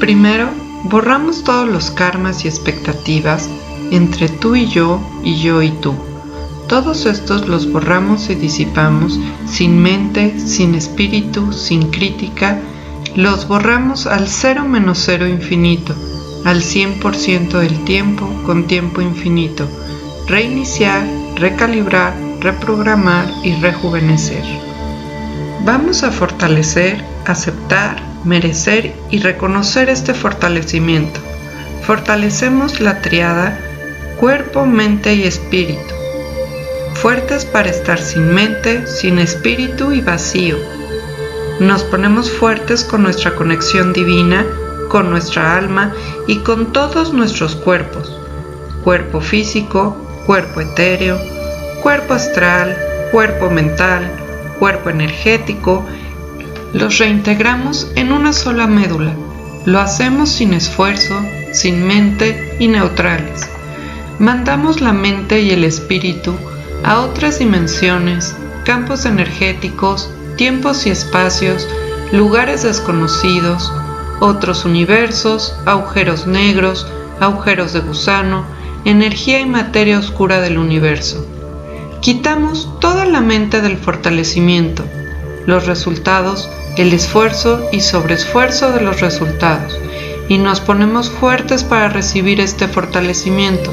Primero, 0.00 0.48
borramos 0.84 1.44
todos 1.44 1.68
los 1.68 1.90
karmas 1.90 2.46
y 2.46 2.48
expectativas 2.48 3.50
entre 3.90 4.30
tú 4.30 4.56
y 4.56 4.66
yo 4.66 4.98
y 5.22 5.38
yo 5.42 5.60
y 5.60 5.72
tú. 5.72 5.94
Todos 6.68 7.04
estos 7.04 7.46
los 7.46 7.70
borramos 7.70 8.30
y 8.30 8.34
disipamos 8.34 9.20
sin 9.46 9.78
mente, 9.78 10.40
sin 10.40 10.74
espíritu, 10.74 11.52
sin 11.52 11.90
crítica. 11.90 12.58
Los 13.14 13.46
borramos 13.46 14.06
al 14.06 14.26
cero 14.26 14.64
menos 14.64 15.02
cero 15.04 15.28
infinito, 15.28 15.94
al 16.46 16.62
100% 16.62 17.58
del 17.58 17.84
tiempo 17.84 18.26
con 18.46 18.66
tiempo 18.66 19.02
infinito. 19.02 19.68
Reiniciar, 20.28 21.06
recalibrar, 21.36 22.14
reprogramar 22.40 23.26
y 23.44 23.52
rejuvenecer. 23.56 24.44
Vamos 25.66 26.04
a 26.04 26.10
fortalecer, 26.10 27.04
aceptar, 27.26 28.09
merecer 28.24 28.94
y 29.10 29.18
reconocer 29.20 29.88
este 29.88 30.14
fortalecimiento. 30.14 31.20
Fortalecemos 31.82 32.80
la 32.80 33.00
triada 33.00 33.58
cuerpo, 34.18 34.66
mente 34.66 35.14
y 35.14 35.24
espíritu 35.24 36.00
fuertes 37.00 37.46
para 37.46 37.70
estar 37.70 37.98
sin 37.98 38.34
mente, 38.34 38.86
sin 38.86 39.18
espíritu 39.18 39.92
y 39.92 40.02
vacío. 40.02 40.58
Nos 41.58 41.82
ponemos 41.84 42.30
fuertes 42.30 42.84
con 42.84 43.02
nuestra 43.02 43.34
conexión 43.34 43.94
divina, 43.94 44.44
con 44.90 45.08
nuestra 45.08 45.56
alma 45.56 45.94
y 46.26 46.40
con 46.40 46.74
todos 46.74 47.14
nuestros 47.14 47.56
cuerpos. 47.56 48.20
Cuerpo 48.84 49.22
físico, 49.22 49.96
cuerpo 50.26 50.60
etéreo, 50.60 51.18
cuerpo 51.82 52.12
astral, 52.12 52.76
cuerpo 53.12 53.48
mental, 53.48 54.10
cuerpo 54.58 54.90
energético. 54.90 55.86
Los 56.72 56.98
reintegramos 56.98 57.90
en 57.96 58.12
una 58.12 58.32
sola 58.32 58.68
médula. 58.68 59.12
Lo 59.66 59.80
hacemos 59.80 60.30
sin 60.30 60.54
esfuerzo, 60.54 61.20
sin 61.52 61.84
mente 61.84 62.56
y 62.60 62.68
neutrales. 62.68 63.48
Mandamos 64.20 64.80
la 64.80 64.92
mente 64.92 65.40
y 65.40 65.50
el 65.50 65.64
espíritu 65.64 66.32
a 66.84 67.00
otras 67.00 67.40
dimensiones, 67.40 68.36
campos 68.64 69.04
energéticos, 69.04 70.10
tiempos 70.36 70.86
y 70.86 70.90
espacios, 70.90 71.66
lugares 72.12 72.62
desconocidos, 72.62 73.72
otros 74.20 74.64
universos, 74.64 75.56
agujeros 75.66 76.28
negros, 76.28 76.86
agujeros 77.18 77.72
de 77.72 77.80
gusano, 77.80 78.44
energía 78.84 79.40
y 79.40 79.46
materia 79.46 79.98
oscura 79.98 80.40
del 80.40 80.56
universo. 80.56 81.26
Quitamos 82.00 82.78
toda 82.80 83.06
la 83.06 83.20
mente 83.20 83.60
del 83.60 83.76
fortalecimiento, 83.76 84.84
los 85.46 85.66
resultados, 85.66 86.48
el 86.76 86.92
esfuerzo 86.92 87.68
y 87.72 87.80
sobreesfuerzo 87.80 88.72
de 88.72 88.80
los 88.80 89.00
resultados, 89.00 89.78
y 90.28 90.38
nos 90.38 90.60
ponemos 90.60 91.10
fuertes 91.10 91.64
para 91.64 91.88
recibir 91.88 92.40
este 92.40 92.68
fortalecimiento 92.68 93.72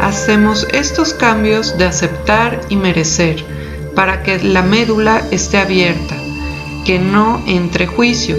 hacemos 0.00 0.66
estos 0.72 1.12
cambios 1.12 1.76
de 1.76 1.84
aceptar 1.84 2.60
y 2.68 2.76
merecer 2.76 3.44
para 3.94 4.22
que 4.22 4.42
la 4.42 4.62
médula 4.62 5.22
esté 5.30 5.58
abierta, 5.58 6.16
que 6.84 6.98
no 6.98 7.42
entre 7.46 7.86
juicio, 7.86 8.36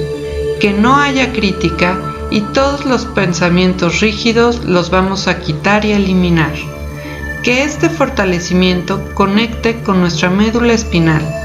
que 0.60 0.74
no 0.74 0.98
haya 0.98 1.32
crítica 1.34 2.00
y 2.32 2.42
todos 2.42 2.86
los 2.86 3.06
pensamientos 3.06 4.00
rígidos 4.00 4.66
los 4.66 4.90
vamos 4.90 5.28
a 5.28 5.40
quitar 5.40 5.86
y 5.86 5.92
eliminar. 5.92 6.54
Que 7.44 7.64
este 7.64 7.90
fortalecimiento 7.90 9.14
conecte 9.14 9.82
con 9.82 10.00
nuestra 10.00 10.30
médula 10.30 10.74
espinal. 10.74 11.41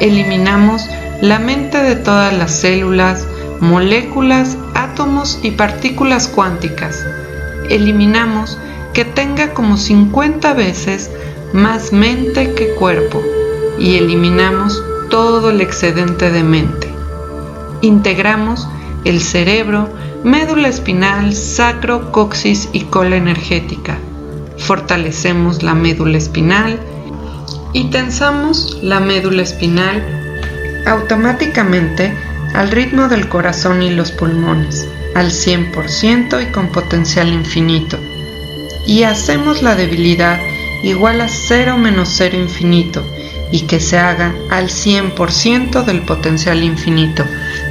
Eliminamos 0.00 0.88
la 1.20 1.40
mente 1.40 1.78
de 1.78 1.96
todas 1.96 2.32
las 2.32 2.52
células, 2.52 3.26
moléculas, 3.60 4.56
átomos 4.74 5.40
y 5.42 5.50
partículas 5.50 6.28
cuánticas. 6.28 7.04
Eliminamos 7.68 8.56
que 8.94 9.04
tenga 9.04 9.52
como 9.54 9.76
50 9.76 10.54
veces 10.54 11.10
más 11.52 11.92
mente 11.92 12.54
que 12.54 12.74
cuerpo 12.74 13.20
y 13.78 13.96
eliminamos 13.96 14.80
todo 15.10 15.50
el 15.50 15.60
excedente 15.60 16.30
de 16.30 16.44
mente. 16.44 16.88
Integramos 17.80 18.68
el 19.04 19.20
cerebro, 19.20 19.88
médula 20.22 20.68
espinal, 20.68 21.34
sacro, 21.34 22.12
coxis 22.12 22.68
y 22.72 22.82
cola 22.82 23.16
energética. 23.16 23.98
Fortalecemos 24.58 25.62
la 25.62 25.74
médula 25.74 26.18
espinal 26.18 26.78
y 27.72 27.90
tensamos 27.90 28.78
la 28.82 29.00
médula 29.00 29.42
espinal 29.42 30.02
automáticamente 30.86 32.12
al 32.54 32.70
ritmo 32.70 33.08
del 33.08 33.28
corazón 33.28 33.82
y 33.82 33.90
los 33.90 34.10
pulmones, 34.12 34.88
al 35.14 35.30
100% 35.30 36.42
y 36.42 36.52
con 36.52 36.68
potencial 36.68 37.28
infinito 37.28 37.98
y 38.88 39.02
hacemos 39.02 39.62
la 39.62 39.76
debilidad 39.76 40.40
igual 40.82 41.20
a 41.20 41.28
0 41.28 41.76
menos 41.76 42.08
0 42.16 42.38
infinito 42.38 43.04
y 43.52 43.60
que 43.66 43.80
se 43.80 43.98
haga 43.98 44.34
al 44.50 44.68
100% 44.68 45.84
del 45.84 46.02
potencial 46.02 46.62
infinito. 46.62 47.24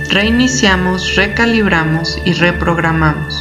Reiniciamos, 0.09 1.15
recalibramos 1.15 2.19
y 2.23 2.33
reprogramamos. 2.33 3.36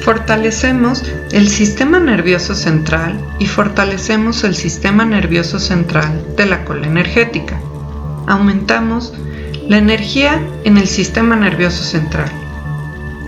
Fortalecemos 0.00 1.04
el 1.30 1.48
sistema 1.48 2.00
nervioso 2.00 2.54
central 2.54 3.22
y 3.38 3.46
fortalecemos 3.46 4.44
el 4.44 4.54
sistema 4.54 5.04
nervioso 5.04 5.58
central 5.58 6.24
de 6.36 6.46
la 6.46 6.64
cola 6.64 6.86
energética. 6.86 7.60
Aumentamos 8.26 9.12
la 9.68 9.76
energía 9.76 10.40
en 10.64 10.78
el 10.78 10.88
sistema 10.88 11.36
nervioso 11.36 11.84
central. 11.84 12.32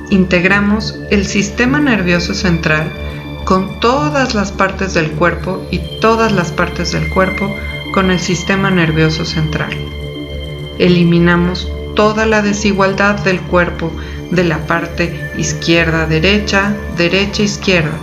Integramos 0.08 0.98
el 1.10 1.26
sistema 1.26 1.78
nervioso 1.78 2.32
central 2.32 2.90
con 3.44 3.78
todas 3.80 4.34
las 4.34 4.50
partes 4.50 4.94
del 4.94 5.10
cuerpo 5.12 5.62
y 5.70 5.78
todas 6.00 6.32
las 6.32 6.52
partes 6.52 6.92
del 6.92 7.08
cuerpo 7.10 7.54
con 7.92 8.10
el 8.10 8.18
sistema 8.18 8.70
nervioso 8.70 9.26
central. 9.26 9.72
Eliminamos 10.78 11.68
toda 11.94 12.24
la 12.24 12.40
desigualdad 12.40 13.16
del 13.20 13.40
cuerpo 13.42 13.92
de 14.32 14.44
la 14.44 14.58
parte 14.66 15.30
izquierda 15.38 16.06
derecha, 16.06 16.74
derecha 16.96 17.42
izquierda, 17.42 17.96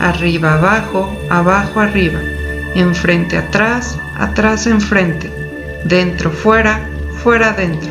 arriba 0.00 0.54
abajo, 0.54 1.10
abajo 1.30 1.80
arriba, 1.80 2.20
enfrente 2.74 3.38
atrás, 3.38 3.98
atrás 4.16 4.66
enfrente, 4.66 5.30
dentro 5.84 6.30
fuera, 6.30 6.86
fuera 7.22 7.52
dentro. 7.52 7.90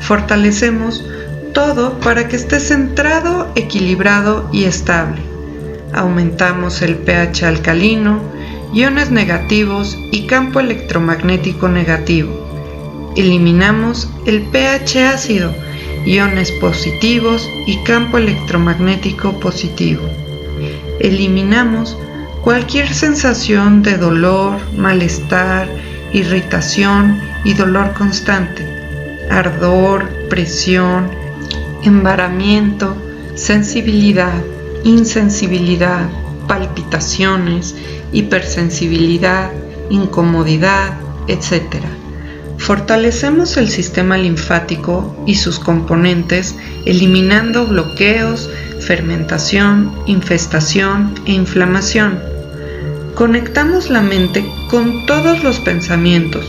Fortalecemos 0.00 1.04
todo 1.52 1.98
para 2.00 2.28
que 2.28 2.36
esté 2.36 2.60
centrado, 2.60 3.50
equilibrado 3.56 4.48
y 4.52 4.64
estable 4.64 5.36
aumentamos 5.96 6.82
el 6.82 6.96
pH 6.96 7.46
alcalino, 7.46 8.20
iones 8.72 9.10
negativos 9.10 9.96
y 10.12 10.26
campo 10.26 10.60
electromagnético 10.60 11.68
negativo. 11.68 13.12
Eliminamos 13.16 14.08
el 14.26 14.42
pH 14.42 15.08
ácido, 15.08 15.54
iones 16.06 16.52
positivos 16.52 17.50
y 17.66 17.82
campo 17.82 18.16
electromagnético 18.16 19.38
positivo. 19.40 20.02
Eliminamos 21.00 21.98
cualquier 22.42 22.94
sensación 22.94 23.82
de 23.82 23.98
dolor, 23.98 24.56
malestar, 24.76 25.68
irritación 26.12 27.20
y 27.44 27.54
dolor 27.54 27.92
constante, 27.92 28.64
ardor, 29.28 30.08
presión, 30.30 31.10
embaramiento, 31.82 32.96
sensibilidad, 33.34 34.42
insensibilidad, 34.84 36.08
palpitaciones, 36.46 37.74
hipersensibilidad, 38.12 39.50
incomodidad, 39.90 40.96
etc. 41.26 41.95
Fortalecemos 42.66 43.56
el 43.58 43.68
sistema 43.68 44.18
linfático 44.18 45.16
y 45.24 45.36
sus 45.36 45.60
componentes 45.60 46.56
eliminando 46.84 47.64
bloqueos, 47.64 48.50
fermentación, 48.80 49.92
infestación 50.06 51.14
e 51.26 51.32
inflamación. 51.34 52.18
Conectamos 53.14 53.88
la 53.88 54.02
mente 54.02 54.44
con 54.68 55.06
todos 55.06 55.44
los 55.44 55.60
pensamientos, 55.60 56.44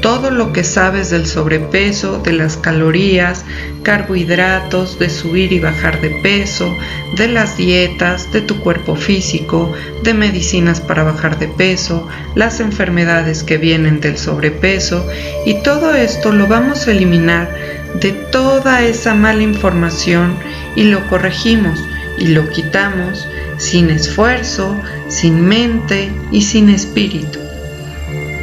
todo 0.00 0.30
lo 0.30 0.52
que 0.52 0.64
sabes 0.64 1.10
del 1.10 1.26
sobrepeso, 1.26 2.18
de 2.18 2.32
las 2.32 2.56
calorías, 2.56 3.44
carbohidratos, 3.82 4.98
de 4.98 5.10
subir 5.10 5.52
y 5.52 5.60
bajar 5.60 6.00
de 6.00 6.10
peso, 6.22 6.74
de 7.16 7.28
las 7.28 7.56
dietas, 7.56 8.30
de 8.32 8.40
tu 8.40 8.60
cuerpo 8.60 8.94
físico, 8.96 9.72
de 10.04 10.14
medicinas 10.14 10.80
para 10.80 11.02
bajar 11.02 11.38
de 11.38 11.48
peso, 11.48 12.06
las 12.34 12.60
enfermedades 12.60 13.42
que 13.42 13.58
vienen 13.58 14.00
del 14.00 14.18
sobrepeso 14.18 15.06
y 15.44 15.54
todo 15.62 15.94
esto 15.94 16.32
lo 16.32 16.46
vamos 16.46 16.86
a 16.86 16.92
eliminar 16.92 17.52
de 18.00 18.12
toda 18.12 18.82
esa 18.82 19.14
mala 19.14 19.42
información 19.42 20.36
y 20.76 20.84
lo 20.84 21.06
corregimos 21.08 21.80
y 22.18 22.28
lo 22.28 22.48
quitamos 22.50 23.26
sin 23.56 23.90
esfuerzo, 23.90 24.80
sin 25.08 25.40
mente 25.40 26.10
y 26.30 26.42
sin 26.42 26.68
espíritu 26.68 27.37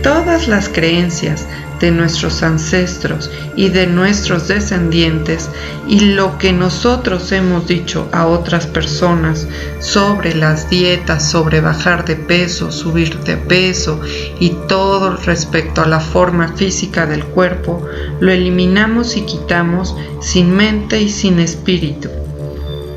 todas 0.05 0.47
las 0.47 0.69
creencias, 0.69 1.47
de 1.79 1.89
nuestros 1.89 2.43
ancestros 2.43 3.31
y 3.55 3.69
de 3.69 3.87
nuestros 3.87 4.47
descendientes 4.47 5.49
y 5.87 5.99
lo 5.99 6.37
que 6.37 6.53
nosotros 6.53 7.31
hemos 7.31 7.67
dicho 7.67 8.07
a 8.11 8.27
otras 8.27 8.67
personas 8.67 9.47
sobre 9.79 10.35
las 10.35 10.69
dietas, 10.69 11.27
sobre 11.27 11.59
bajar 11.59 12.05
de 12.05 12.17
peso, 12.17 12.71
subir 12.71 13.17
de 13.21 13.35
peso 13.37 13.99
y 14.39 14.51
todo 14.67 15.17
respecto 15.17 15.81
a 15.81 15.87
la 15.87 15.99
forma 15.99 16.49
física 16.49 17.07
del 17.07 17.25
cuerpo, 17.25 17.83
lo 18.19 18.31
eliminamos 18.31 19.17
y 19.17 19.21
quitamos 19.21 19.95
sin 20.21 20.55
mente 20.55 21.01
y 21.01 21.09
sin 21.09 21.39
espíritu. 21.39 22.09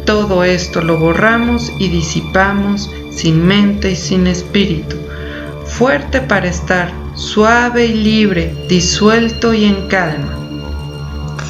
Todo 0.04 0.44
esto 0.44 0.82
lo 0.82 0.98
borramos 0.98 1.72
y 1.78 1.88
disipamos 1.88 2.90
sin 3.10 3.46
mente 3.46 3.92
y 3.92 3.96
sin 3.96 4.26
espíritu, 4.26 4.96
fuerte 5.68 6.20
para 6.20 6.48
estar 6.48 6.92
suave 7.14 7.86
y 7.86 7.94
libre, 7.94 8.54
disuelto 8.68 9.52
y 9.54 9.64
en 9.64 9.88
calma. 9.88 10.34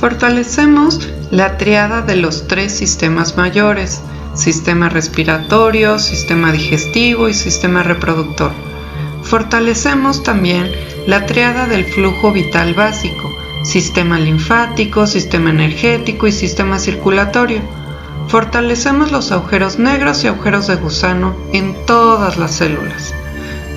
Fortalecemos 0.00 1.08
la 1.30 1.56
triada 1.58 2.02
de 2.02 2.16
los 2.16 2.46
tres 2.46 2.72
sistemas 2.72 3.36
mayores, 3.36 4.00
sistema 4.34 4.88
respiratorio, 4.88 5.98
sistema 5.98 6.52
digestivo 6.52 7.28
y 7.28 7.34
sistema 7.34 7.82
reproductor. 7.82 8.52
Fortalecemos 9.22 10.22
también 10.22 10.70
la 11.06 11.26
triada 11.26 11.66
del 11.66 11.84
flujo 11.84 12.32
vital 12.32 12.74
básico, 12.74 13.36
sistema 13.64 14.18
linfático, 14.18 15.06
sistema 15.06 15.50
energético 15.50 16.26
y 16.26 16.32
sistema 16.32 16.78
circulatorio. 16.78 17.60
Fortalecemos 18.28 19.10
los 19.10 19.32
agujeros 19.32 19.78
negros 19.78 20.22
y 20.24 20.28
agujeros 20.28 20.66
de 20.66 20.76
gusano 20.76 21.34
en 21.52 21.74
todas 21.86 22.36
las 22.36 22.52
células. 22.52 23.14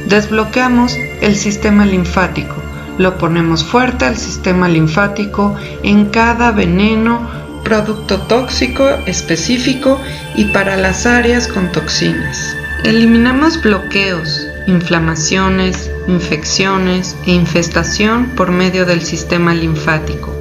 Desbloqueamos 0.07 0.98
el 1.21 1.36
sistema 1.36 1.86
linfático. 1.86 2.56
Lo 2.98 3.18
ponemos 3.18 3.63
fuerte 3.63 4.06
al 4.06 4.18
sistema 4.18 4.68
linfático 4.68 5.56
en 5.83 6.06
cada 6.06 6.51
veneno, 6.51 7.30
producto 7.63 8.19
tóxico 8.21 8.88
específico 9.06 10.00
y 10.36 10.45
para 10.45 10.75
las 10.75 11.06
áreas 11.06 11.48
con 11.48 11.71
toxinas. 11.71 12.56
Eliminamos 12.83 13.62
bloqueos, 13.62 14.48
inflamaciones, 14.68 15.92
infecciones 16.07 17.15
e 17.25 17.31
infestación 17.31 18.31
por 18.36 18.51
medio 18.51 18.86
del 18.86 19.01
sistema 19.01 19.53
linfático. 19.53 20.36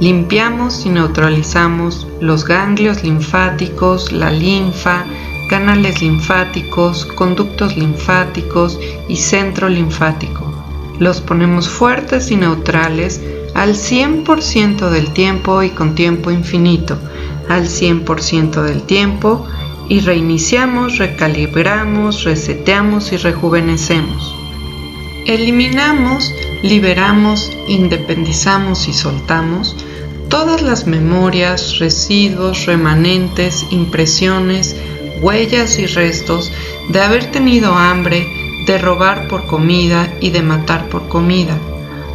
Limpiamos 0.00 0.84
y 0.84 0.90
neutralizamos 0.90 2.06
los 2.20 2.44
ganglios 2.44 3.02
linfáticos, 3.02 4.12
la 4.12 4.30
linfa, 4.30 5.06
canales 5.46 6.00
linfáticos, 6.02 7.06
conductos 7.06 7.76
linfáticos 7.76 8.78
y 9.08 9.16
centro 9.16 9.68
linfático. 9.68 10.52
Los 10.98 11.20
ponemos 11.20 11.68
fuertes 11.68 12.30
y 12.30 12.36
neutrales 12.36 13.20
al 13.54 13.74
100% 13.74 14.90
del 14.90 15.12
tiempo 15.12 15.62
y 15.62 15.70
con 15.70 15.94
tiempo 15.94 16.30
infinito, 16.30 16.98
al 17.48 17.66
100% 17.68 18.62
del 18.62 18.82
tiempo 18.82 19.46
y 19.88 20.00
reiniciamos, 20.00 20.98
recalibramos, 20.98 22.24
reseteamos 22.24 23.12
y 23.12 23.16
rejuvenecemos. 23.16 24.34
Eliminamos, 25.26 26.32
liberamos, 26.62 27.50
independizamos 27.68 28.88
y 28.88 28.92
soltamos 28.92 29.76
todas 30.28 30.62
las 30.62 30.86
memorias, 30.86 31.78
residuos, 31.78 32.66
remanentes, 32.66 33.66
impresiones, 33.70 34.76
huellas 35.20 35.78
y 35.78 35.86
restos 35.86 36.52
de 36.88 37.00
haber 37.00 37.30
tenido 37.30 37.72
hambre, 37.72 38.26
de 38.66 38.78
robar 38.78 39.28
por 39.28 39.46
comida 39.46 40.08
y 40.20 40.30
de 40.30 40.42
matar 40.42 40.88
por 40.88 41.08
comida, 41.08 41.56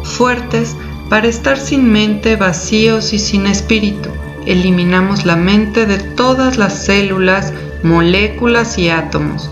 fuertes 0.04 0.76
para 1.08 1.28
estar 1.28 1.58
sin 1.58 1.90
mente, 1.90 2.36
vacíos 2.36 3.12
y 3.12 3.18
sin 3.18 3.46
espíritu. 3.46 4.10
Eliminamos 4.46 5.24
la 5.24 5.36
mente 5.36 5.86
de 5.86 5.98
todas 5.98 6.58
las 6.58 6.84
células, 6.84 7.52
moléculas 7.82 8.78
y 8.78 8.88
átomos 8.88 9.50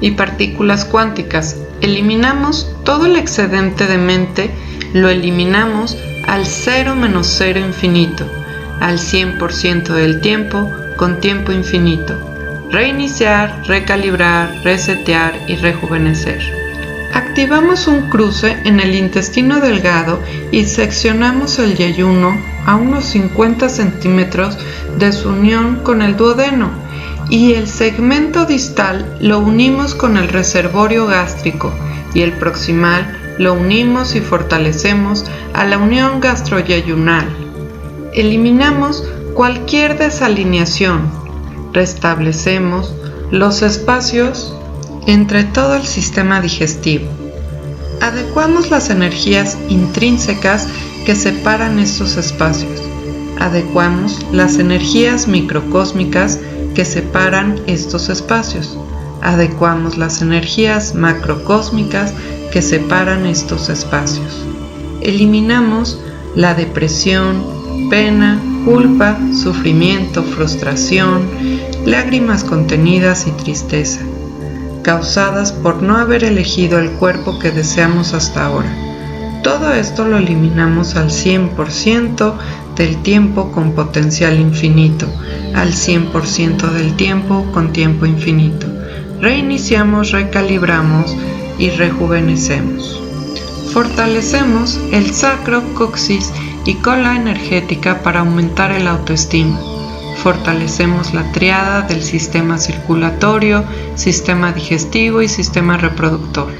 y 0.00 0.12
partículas 0.12 0.84
cuánticas. 0.84 1.56
Eliminamos 1.80 2.74
todo 2.84 3.06
el 3.06 3.16
excedente 3.16 3.86
de 3.86 3.98
mente, 3.98 4.50
lo 4.94 5.08
eliminamos 5.08 5.96
al 6.26 6.46
cero 6.46 6.96
menos 6.96 7.26
cero 7.38 7.60
infinito, 7.60 8.26
al 8.80 8.98
100% 8.98 9.88
del 9.88 10.20
tiempo 10.20 10.68
con 10.96 11.20
tiempo 11.20 11.52
infinito 11.52 12.35
reiniciar, 12.70 13.62
recalibrar, 13.66 14.62
resetear 14.62 15.34
y 15.46 15.56
rejuvenecer. 15.56 16.40
Activamos 17.14 17.86
un 17.86 18.10
cruce 18.10 18.56
en 18.64 18.80
el 18.80 18.94
intestino 18.94 19.60
delgado 19.60 20.20
y 20.50 20.64
seccionamos 20.64 21.58
el 21.58 21.76
yeyuno 21.76 22.36
a 22.66 22.76
unos 22.76 23.04
50 23.06 23.68
centímetros 23.68 24.58
de 24.98 25.12
su 25.12 25.30
unión 25.30 25.80
con 25.82 26.02
el 26.02 26.16
duodeno 26.16 26.70
y 27.30 27.54
el 27.54 27.68
segmento 27.68 28.44
distal 28.44 29.16
lo 29.20 29.38
unimos 29.38 29.94
con 29.94 30.16
el 30.16 30.28
reservorio 30.28 31.06
gástrico 31.06 31.72
y 32.14 32.22
el 32.22 32.32
proximal 32.32 33.34
lo 33.38 33.54
unimos 33.54 34.14
y 34.14 34.20
fortalecemos 34.20 35.24
a 35.54 35.64
la 35.64 35.78
unión 35.78 36.20
gastroyeyunal. 36.20 37.26
Eliminamos 38.12 39.04
cualquier 39.34 39.98
desalineación, 39.98 41.25
restablecemos 41.76 42.90
los 43.30 43.60
espacios 43.60 44.56
entre 45.06 45.44
todo 45.44 45.74
el 45.76 45.84
sistema 45.84 46.40
digestivo. 46.40 47.04
Adecuamos 48.00 48.70
las 48.70 48.88
energías 48.88 49.58
intrínsecas 49.68 50.68
que 51.04 51.14
separan 51.14 51.78
estos 51.78 52.16
espacios. 52.16 52.80
Adecuamos 53.38 54.24
las 54.32 54.58
energías 54.58 55.28
microcósmicas 55.28 56.38
que 56.74 56.86
separan 56.86 57.60
estos 57.66 58.08
espacios. 58.08 58.78
Adecuamos 59.20 59.98
las 59.98 60.22
energías 60.22 60.94
macrocósmicas 60.94 62.14
que 62.52 62.62
separan 62.62 63.26
estos 63.26 63.68
espacios. 63.68 64.46
Eliminamos 65.02 66.00
la 66.34 66.54
depresión, 66.54 67.44
pena, 67.90 68.40
culpa, 68.64 69.18
sufrimiento, 69.34 70.22
frustración, 70.22 71.45
lágrimas 71.86 72.42
contenidas 72.42 73.28
y 73.28 73.30
tristeza, 73.30 74.00
causadas 74.82 75.52
por 75.52 75.82
no 75.82 75.96
haber 75.96 76.24
elegido 76.24 76.80
el 76.80 76.90
cuerpo 76.90 77.38
que 77.38 77.52
deseamos 77.52 78.12
hasta 78.12 78.44
ahora. 78.44 78.68
Todo 79.44 79.72
esto 79.72 80.04
lo 80.04 80.18
eliminamos 80.18 80.96
al 80.96 81.10
100% 81.10 82.34
del 82.74 83.00
tiempo 83.02 83.52
con 83.52 83.72
potencial 83.72 84.40
infinito, 84.40 85.06
al 85.54 85.72
100% 85.72 86.72
del 86.72 86.96
tiempo 86.96 87.46
con 87.52 87.72
tiempo 87.72 88.04
infinito. 88.04 88.66
Reiniciamos, 89.20 90.10
recalibramos 90.10 91.14
y 91.56 91.70
rejuvenecemos. 91.70 93.00
Fortalecemos 93.72 94.80
el 94.90 95.14
sacro 95.14 95.62
coxis 95.74 96.32
y 96.64 96.74
cola 96.74 97.14
energética 97.14 98.02
para 98.02 98.20
aumentar 98.20 98.72
el 98.72 98.88
autoestima. 98.88 99.75
Fortalecemos 100.26 101.14
la 101.14 101.22
triada 101.30 101.82
del 101.82 102.02
sistema 102.02 102.58
circulatorio, 102.58 103.62
sistema 103.94 104.50
digestivo 104.50 105.22
y 105.22 105.28
sistema 105.28 105.76
reproductor. 105.76 106.52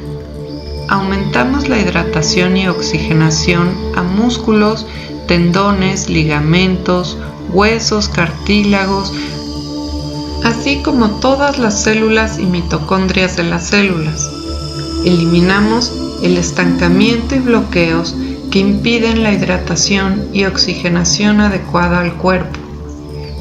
Aumentamos 0.88 1.68
la 1.68 1.80
hidratación 1.80 2.56
y 2.56 2.68
oxigenación 2.68 3.70
a 3.96 4.04
músculos, 4.04 4.86
tendones, 5.26 6.08
ligamentos, 6.08 7.18
huesos, 7.50 8.08
cartílagos, 8.08 9.12
así 10.44 10.80
como 10.84 11.18
todas 11.18 11.58
las 11.58 11.82
células 11.82 12.38
y 12.38 12.46
mitocondrias 12.46 13.36
de 13.36 13.42
las 13.42 13.66
células. 13.66 14.30
Eliminamos 15.04 15.92
el 16.22 16.38
estancamiento 16.38 17.34
y 17.34 17.40
bloqueos 17.40 18.14
que 18.52 18.60
impiden 18.60 19.24
la 19.24 19.32
hidratación 19.32 20.28
y 20.32 20.44
oxigenación 20.44 21.40
adecuada 21.40 21.98
al 21.98 22.14
cuerpo. 22.14 22.65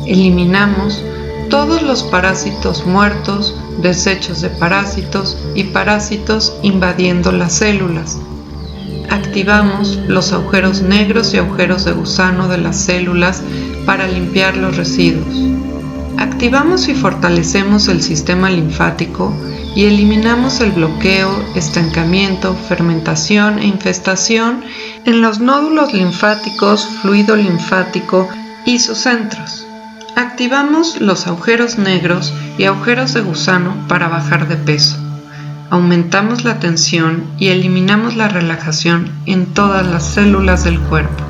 Eliminamos 0.06 1.04
todos 1.50 1.82
los 1.82 2.04
parásitos 2.04 2.86
muertos, 2.86 3.56
desechos 3.82 4.42
de 4.42 4.50
parásitos 4.50 5.38
y 5.54 5.64
parásitos 5.66 6.56
invadiendo 6.64 7.32
las 7.32 7.54
células. 7.54 8.18
Activamos 9.10 10.00
los 10.08 10.34
agujeros 10.34 10.82
negros 10.82 11.34
y 11.34 11.38
agujeros 11.38 11.86
de 11.86 11.94
gusano 11.94 12.48
de 12.48 12.58
las 12.58 12.78
células 12.78 13.42
para 13.86 14.08
limpiar 14.08 14.58
los 14.58 14.78
residuos. 14.78 15.36
Activamos 16.18 16.88
y 16.88 16.96
fortalecemos 16.96 17.88
el 17.88 18.02
sistema 18.02 18.50
linfático 18.50 19.34
y 19.76 19.86
eliminamos 19.86 20.62
el 20.62 20.72
bloqueo, 20.72 21.30
estancamiento, 21.56 22.56
fermentación 22.68 23.60
e 23.60 23.68
infestación 23.68 24.64
en 25.06 25.22
los 25.22 25.40
nódulos 25.40 25.94
linfáticos, 25.94 26.88
fluido 27.02 27.36
linfático 27.36 28.30
y 28.66 28.80
sus 28.80 29.00
centros. 29.00 29.65
Activamos 30.16 31.02
los 31.02 31.28
agujeros 31.28 31.78
negros 31.78 32.34
y 32.58 32.64
agujeros 32.64 33.14
de 33.14 33.22
gusano 33.22 33.76
para 33.90 34.08
bajar 34.08 34.48
de 34.48 34.56
peso. 34.56 34.98
aumentamos 35.70 36.46
la 36.46 36.60
tensión 36.60 37.26
y 37.38 37.48
eliminamos 37.48 38.16
la 38.16 38.30
relajación 38.30 39.12
en 39.26 39.48
todas 39.48 39.86
las 39.86 40.06
células 40.06 40.64
del 40.64 40.80
cuerpo. 40.80 41.24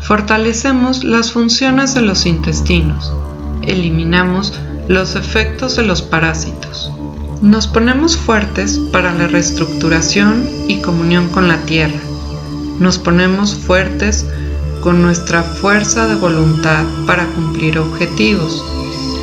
Fortalecemos 0.00 1.04
las 1.04 1.32
funciones 1.32 1.94
de 1.94 2.00
los 2.00 2.24
intestinos, 2.24 3.12
eliminamos 3.60 4.54
los 4.88 5.14
efectos 5.14 5.76
de 5.76 5.82
los 5.82 6.00
parásitos. 6.00 6.90
Nos 7.42 7.66
ponemos 7.66 8.16
fuertes 8.16 8.78
para 8.90 9.12
la 9.12 9.26
reestructuración 9.26 10.48
y 10.66 10.80
comunión 10.80 11.28
con 11.28 11.46
la 11.46 11.58
tierra. 11.58 12.00
Nos 12.78 12.98
ponemos 12.98 13.54
fuertes 13.54 14.24
con 14.82 15.00
nuestra 15.00 15.42
fuerza 15.42 16.06
de 16.06 16.16
voluntad 16.16 16.84
para 17.06 17.26
cumplir 17.28 17.78
objetivos 17.78 18.62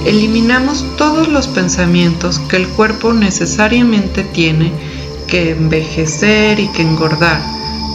eliminamos 0.06 0.86
todos 0.98 1.28
los 1.28 1.48
pensamientos 1.48 2.40
que 2.40 2.58
el 2.58 2.68
cuerpo 2.70 3.14
necesariamente 3.14 4.24
tiene 4.24 4.72
que 5.28 5.52
envejecer 5.52 6.60
y 6.60 6.68
que 6.70 6.82
engordar. 6.82 7.42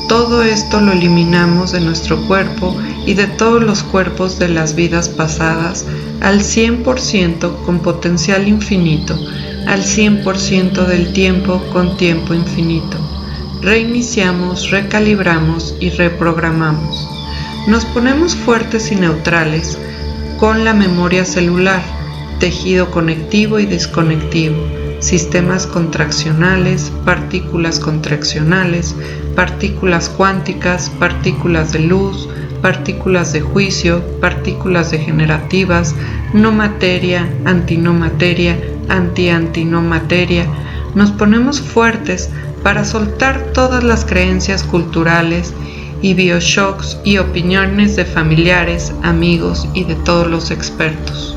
Todo 0.09 0.43
esto 0.43 0.81
lo 0.81 0.93
eliminamos 0.93 1.73
de 1.73 1.81
nuestro 1.81 2.21
cuerpo 2.27 2.77
y 3.07 3.15
de 3.15 3.27
todos 3.27 3.63
los 3.63 3.83
cuerpos 3.83 4.39
de 4.39 4.49
las 4.49 4.75
vidas 4.75 5.09
pasadas 5.09 5.87
al 6.21 6.41
100% 6.41 7.65
con 7.65 7.81
potencial 7.81 8.47
infinito, 8.47 9.19
al 9.67 9.83
100% 9.83 10.87
del 10.87 11.13
tiempo 11.15 11.63
con 11.73 11.97
tiempo 11.97 12.35
infinito. 12.35 12.99
Reiniciamos, 13.63 14.71
recalibramos 14.71 15.75
y 15.81 15.89
reprogramamos. 15.89 17.14
Nos 17.67 17.87
ponemos 17.87 18.37
fuertes 18.37 18.93
y 18.93 18.95
neutrales 18.95 19.79
con 20.39 20.67
la 20.67 20.75
memoria 20.75 21.25
celular, 21.25 21.81
tejido 22.39 22.91
conectivo 22.91 23.59
y 23.59 23.65
desconectivo, 23.65 24.57
sistemas 25.01 25.67
contraccionales, 25.67 26.93
partículas 27.07 27.81
contraccionales, 27.81 28.95
partículas 29.35 30.11
cuánticas, 30.11 30.91
partículas 30.91 31.73
de 31.73 31.79
luz, 31.79 32.29
partículas 32.61 33.33
de 33.33 33.41
juicio, 33.41 34.03
partículas 34.21 34.91
degenerativas, 34.91 35.95
no 36.35 36.53
materia, 36.53 37.27
antino 37.47 37.95
materia, 37.95 38.59
anti-antino 38.91 39.81
materia. 39.81 40.47
Nos 40.95 41.13
ponemos 41.13 41.63
fuertes 41.63 42.29
para 42.63 42.85
soltar 42.85 43.53
todas 43.55 43.83
las 43.83 44.05
creencias 44.05 44.65
culturales 44.65 45.55
y 46.05 46.13
bioshocks 46.13 46.99
y 47.03 47.17
opiniones 47.17 47.97
de 47.97 48.05
familiares, 48.05 48.93
amigos 49.03 49.67
y 49.73 49.85
de 49.85 49.95
todos 49.95 50.27
los 50.27 50.51
expertos. 50.51 51.35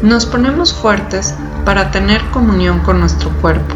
Nos 0.00 0.26
ponemos 0.26 0.72
fuertes 0.72 1.34
para 1.64 1.90
tener 1.90 2.22
comunión 2.30 2.78
con 2.84 3.00
nuestro 3.00 3.30
cuerpo 3.40 3.74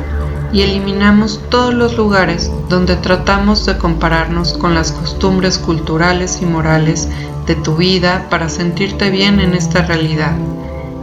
y 0.52 0.62
eliminamos 0.62 1.40
todos 1.50 1.74
los 1.74 1.96
lugares 1.96 2.48
donde 2.68 2.94
tratamos 2.94 3.66
de 3.66 3.76
compararnos 3.76 4.52
con 4.52 4.76
las 4.76 4.92
costumbres 4.92 5.58
culturales 5.58 6.38
y 6.40 6.46
morales 6.46 7.08
de 7.48 7.56
tu 7.56 7.74
vida 7.74 8.28
para 8.30 8.48
sentirte 8.48 9.10
bien 9.10 9.40
en 9.40 9.52
esta 9.52 9.82
realidad. 9.82 10.36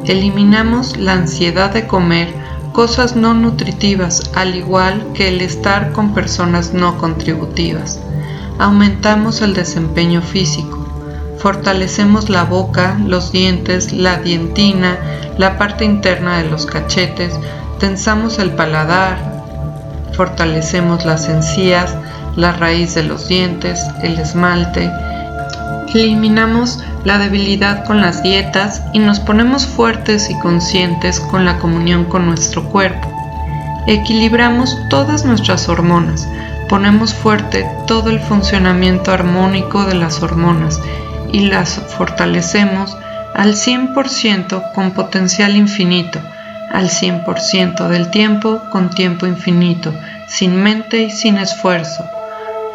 Eliminamos 0.06 0.96
la 0.96 1.15
ansiedad 1.15 1.72
de 1.72 1.86
comer 1.86 2.34
cosas 2.72 3.18
no 3.18 3.34
nutritivas 3.34 4.32
al 4.36 4.56
igual 4.56 5.06
que 5.13 5.27
el 5.27 5.41
estar 5.41 5.91
con 5.91 6.13
personas 6.13 6.74
no 6.74 6.98
contributivas 6.98 8.00
aumentamos 8.60 9.41
el 9.41 9.53
desempeño 9.53 10.22
físico, 10.22 10.88
fortalecemos 11.39 12.29
la 12.29 12.43
boca, 12.43 12.98
los 13.05 13.31
dientes, 13.31 13.91
la 13.91 14.17
dientina, 14.17 14.98
la 15.38 15.58
parte 15.58 15.86
interna 15.86 16.38
de 16.38 16.50
los 16.50 16.65
cachetes, 16.65 17.34
tensamos 17.79 18.39
el 18.39 18.51
paladar, 18.51 19.17
fortalecemos 20.13 21.05
las 21.05 21.29
encías, 21.29 21.96
la 22.36 22.51
raíz 22.53 22.96
de 22.96 23.03
los 23.03 23.27
dientes, 23.27 23.79
el 24.03 24.20
esmalte, 24.20 24.89
eliminamos 26.00 26.79
la 27.03 27.17
debilidad 27.17 27.86
con 27.86 28.01
las 28.01 28.24
dietas 28.24 28.81
y 28.93 29.00
nos 29.00 29.20
ponemos 29.20 29.65
fuertes 29.65 30.29
y 30.29 30.39
conscientes 30.39 31.20
con 31.20 31.46
la 31.46 31.58
comunión 31.60 32.05
con 32.05 32.25
nuestro 32.25 32.63
cuerpo. 32.70 33.12
Equilibramos 33.88 34.77
todas 34.89 35.25
nuestras 35.25 35.67
hormonas, 35.67 36.27
ponemos 36.72 37.13
fuerte 37.13 37.70
todo 37.86 38.10
el 38.10 38.22
funcionamiento 38.22 39.12
armónico 39.12 39.84
de 39.84 39.94
las 39.94 40.24
hormonas 40.24 40.82
y 41.34 41.42
las 41.42 41.82
fortalecemos 41.98 42.98
al 43.36 43.56
100% 43.56 44.72
con 44.74 44.92
potencial 44.92 45.58
infinito, 45.58 46.20
al 46.72 46.88
100% 46.90 47.90
del 47.90 48.10
tiempo 48.10 48.62
con 48.72 48.90
tiempo 48.90 49.25
infinito, 49.25 49.94
sin 50.30 50.63
mente 50.63 51.01
y 51.01 51.12
sin 51.12 51.40
esfuerzo. 51.40 52.06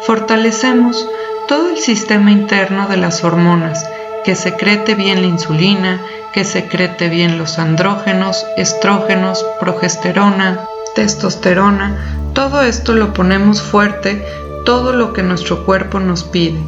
Fortalecemos 0.05 1.03
todo 1.47 1.71
el 1.71 1.77
sistema 1.77 2.29
interno 2.29 2.87
de 2.87 2.97
las 2.97 3.23
hormonas, 3.23 3.83
que 4.23 4.35
secrete 4.35 4.93
bien 4.93 5.21
la 5.21 5.27
insulina, 5.27 5.99
que 6.33 6.43
secrete 6.43 7.09
bien 7.09 7.39
los 7.39 7.57
andrógenos, 7.57 8.45
estrógenos, 8.57 9.43
progesterona, 9.59 10.59
testosterona, 10.93 11.95
todo 12.37 12.61
esto 12.61 12.93
lo 12.93 13.13
ponemos 13.13 13.63
fuerte, 13.63 14.23
todo 14.63 14.93
lo 14.93 15.11
que 15.11 15.23
nuestro 15.23 15.65
cuerpo 15.65 15.99
nos 15.99 16.23
pide. 16.23 16.59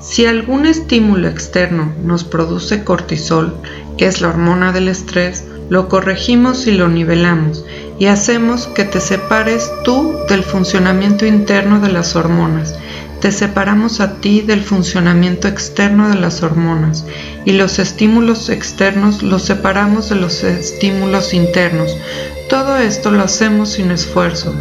Si 0.00 0.26
algún 0.26 0.66
estímulo 0.66 1.28
externo 1.28 1.92
nos 2.02 2.24
produce 2.24 2.82
cortisol, 2.82 3.54
que 3.96 4.06
es 4.06 4.20
la 4.20 4.30
hormona 4.30 4.72
del 4.72 4.88
estrés, 4.88 5.44
lo 5.70 5.88
corregimos 5.88 6.66
y 6.66 6.72
lo 6.72 6.88
nivelamos 6.88 7.64
y 7.96 8.06
hacemos 8.06 8.66
que 8.66 8.82
te 8.82 9.00
separes 9.00 9.70
tú 9.84 10.16
del 10.28 10.42
funcionamiento 10.42 11.26
interno 11.26 11.78
de 11.78 11.92
las 11.92 12.16
hormonas. 12.16 12.74
Te 13.20 13.30
separamos 13.30 14.00
a 14.00 14.14
ti 14.14 14.40
del 14.40 14.64
funcionamiento 14.64 15.46
externo 15.46 16.08
de 16.08 16.16
las 16.16 16.42
hormonas 16.42 17.06
y 17.44 17.52
los 17.52 17.78
estímulos 17.78 18.48
externos 18.48 19.22
los 19.22 19.44
separamos 19.44 20.08
de 20.08 20.16
los 20.16 20.42
estímulos 20.42 21.34
internos. 21.34 21.96
Todo 22.50 22.78
esto 22.78 23.12
lo 23.12 23.22
hacemos 23.22 23.74
sin 23.74 23.92
esfuerzo 23.92 24.52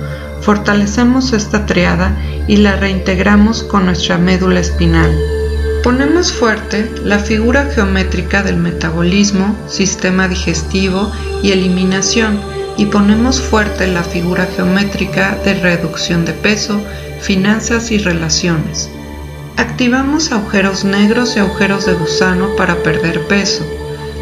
fortalecemos 0.44 1.34
esta 1.34 1.66
triada 1.66 2.16
y 2.48 2.58
la 2.58 2.76
reintegramos 2.76 3.64
con 3.64 3.86
nuestra 3.86 4.18
médula 4.18 4.60
espinal. 4.60 5.12
Ponemos 5.84 6.32
fuerte 6.32 6.90
la 7.04 7.20
figura 7.20 7.70
geométrica 7.74 8.44
del 8.44 8.58
metabolismo, 8.58 9.56
sistema 9.68 10.28
digestivo 10.28 11.12
y 11.42 11.52
eliminación 11.52 12.40
y 12.78 12.86
ponemos 12.88 13.42
fuerte 13.42 13.88
la 13.88 14.04
figura 14.04 14.48
geométrica 14.56 15.38
de 15.44 15.56
reducción 15.56 16.26
de 16.26 16.34
peso, 16.34 16.82
finanzas 17.22 17.92
y 17.92 17.98
relaciones. 17.98 18.90
Activamos 19.58 20.32
agujeros 20.32 20.84
negros 20.84 21.36
y 21.36 21.40
agujeros 21.40 21.86
de 21.86 21.94
gusano 21.94 22.56
para 22.56 22.76
perder 22.82 23.28
peso. 23.28 23.64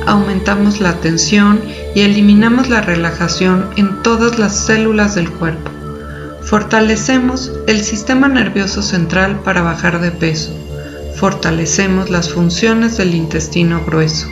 Aumentamos 0.06 0.82
la 0.82 0.94
tensión 0.96 1.62
y 1.96 2.02
eliminamos 2.02 2.70
la 2.70 2.82
relajación 2.82 3.70
en 3.78 4.02
todas 4.04 4.40
las 4.40 4.66
células 4.66 5.16
del 5.16 5.32
cuerpo. 5.32 5.71
Fortalecemos 6.44 7.52
el 7.68 7.82
sistema 7.82 8.28
nervioso 8.28 8.82
central 8.82 9.40
para 9.42 9.62
bajar 9.62 10.02
de 10.02 10.12
peso. 10.12 10.52
Fortalecemos 11.16 12.10
las 12.10 12.30
funciones 12.30 12.98
del 12.98 13.14
intestino 13.14 13.86
grueso. 13.86 14.28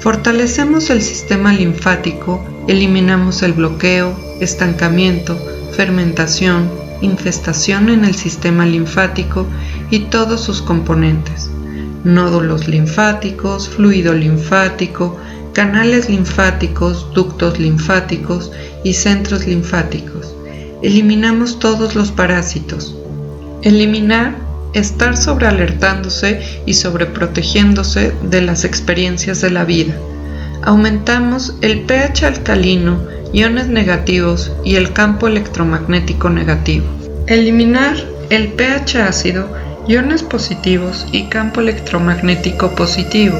Fortalecemos 0.00 0.90
el 0.90 1.02
sistema 1.02 1.52
linfático, 1.52 2.44
eliminamos 2.68 3.42
el 3.42 3.54
bloqueo, 3.54 4.14
estancamiento, 4.40 5.36
fermentación, 5.74 6.70
infestación 7.00 7.88
en 7.88 8.04
el 8.04 8.14
sistema 8.14 8.66
linfático 8.66 9.46
y 9.90 10.00
todos 10.00 10.42
sus 10.42 10.60
componentes. 10.60 11.50
Nódulos 12.04 12.68
linfáticos, 12.68 13.68
fluido 13.68 14.12
linfático, 14.12 15.16
canales 15.54 16.10
linfáticos, 16.10 17.12
ductos 17.14 17.58
linfáticos 17.58 18.52
y 18.84 18.92
centros 18.92 19.46
linfáticos 19.46 20.34
eliminamos 20.84 21.58
todos 21.58 21.94
los 21.94 22.12
parásitos. 22.12 22.94
Eliminar, 23.62 24.36
estar 24.74 25.16
sobrealertándose 25.16 26.42
y 26.66 26.74
sobreprotegiéndose 26.74 28.12
de 28.22 28.42
las 28.42 28.64
experiencias 28.64 29.40
de 29.40 29.50
la 29.50 29.64
vida. 29.64 29.94
Aumentamos 30.62 31.54
el 31.62 31.80
pH 31.80 32.26
alcalino, 32.26 32.98
iones 33.32 33.68
negativos 33.68 34.52
y 34.62 34.76
el 34.76 34.92
campo 34.92 35.26
electromagnético 35.26 36.28
negativo. 36.28 36.84
Eliminar 37.28 37.96
el 38.28 38.48
pH 38.48 38.96
ácido, 39.00 39.48
iones 39.88 40.22
positivos 40.22 41.06
y 41.12 41.24
campo 41.30 41.62
electromagnético 41.62 42.74
positivo 42.74 43.38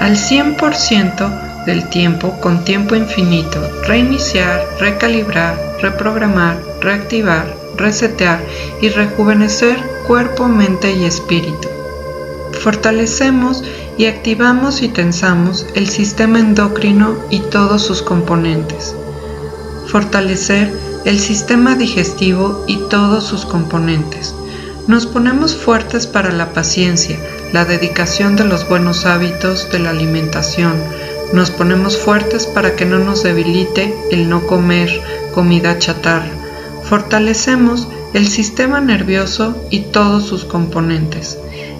al 0.00 0.16
100% 0.16 1.53
del 1.66 1.88
tiempo 1.90 2.38
con 2.40 2.64
tiempo 2.64 2.94
infinito, 2.94 3.60
reiniciar, 3.86 4.64
recalibrar, 4.78 5.56
reprogramar, 5.80 6.60
reactivar, 6.80 7.56
resetear 7.76 8.40
y 8.80 8.88
rejuvenecer 8.88 9.76
cuerpo, 10.06 10.48
mente 10.48 10.92
y 10.92 11.04
espíritu. 11.04 11.68
Fortalecemos 12.60 13.62
y 13.98 14.06
activamos 14.06 14.82
y 14.82 14.88
tensamos 14.88 15.66
el 15.74 15.88
sistema 15.88 16.38
endocrino 16.38 17.16
y 17.30 17.40
todos 17.40 17.82
sus 17.82 18.02
componentes. 18.02 18.94
Fortalecer 19.86 20.72
el 21.04 21.20
sistema 21.20 21.74
digestivo 21.74 22.64
y 22.66 22.76
todos 22.88 23.24
sus 23.24 23.44
componentes. 23.44 24.34
Nos 24.86 25.06
ponemos 25.06 25.54
fuertes 25.54 26.06
para 26.06 26.32
la 26.32 26.52
paciencia, 26.52 27.18
la 27.52 27.64
dedicación 27.64 28.36
de 28.36 28.44
los 28.44 28.68
buenos 28.68 29.06
hábitos 29.06 29.70
de 29.70 29.78
la 29.78 29.90
alimentación. 29.90 30.72
Nos 31.32 31.50
ponemos 31.50 31.98
fuertes 31.98 32.46
para 32.46 32.76
que 32.76 32.84
no 32.84 32.98
nos 32.98 33.22
debilite 33.22 33.94
el 34.10 34.28
no 34.28 34.46
comer 34.46 34.90
comida 35.34 35.78
chatarra. 35.78 36.30
Fortalecemos 36.84 37.88
el 38.12 38.28
sistema 38.28 38.80
nervioso 38.80 39.56
y 39.70 39.80
todos 39.80 40.24
sus 40.24 40.44
componentes. 40.44 41.38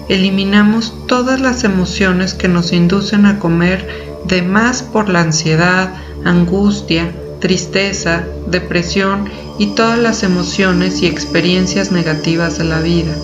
Eliminamos 0.09 0.93
todas 1.07 1.39
las 1.39 1.63
emociones 1.63 2.33
que 2.33 2.47
nos 2.47 2.73
inducen 2.73 3.25
a 3.25 3.39
comer 3.39 3.87
de 4.25 4.41
más 4.41 4.83
por 4.83 5.09
la 5.09 5.21
ansiedad, 5.21 5.93
angustia, 6.23 7.11
tristeza, 7.39 8.23
depresión 8.47 9.29
y 9.59 9.67
todas 9.67 9.99
las 9.99 10.23
emociones 10.23 11.01
y 11.01 11.07
experiencias 11.07 11.91
negativas 11.91 12.57
de 12.57 12.63
la 12.65 12.81
vida. 12.81 13.15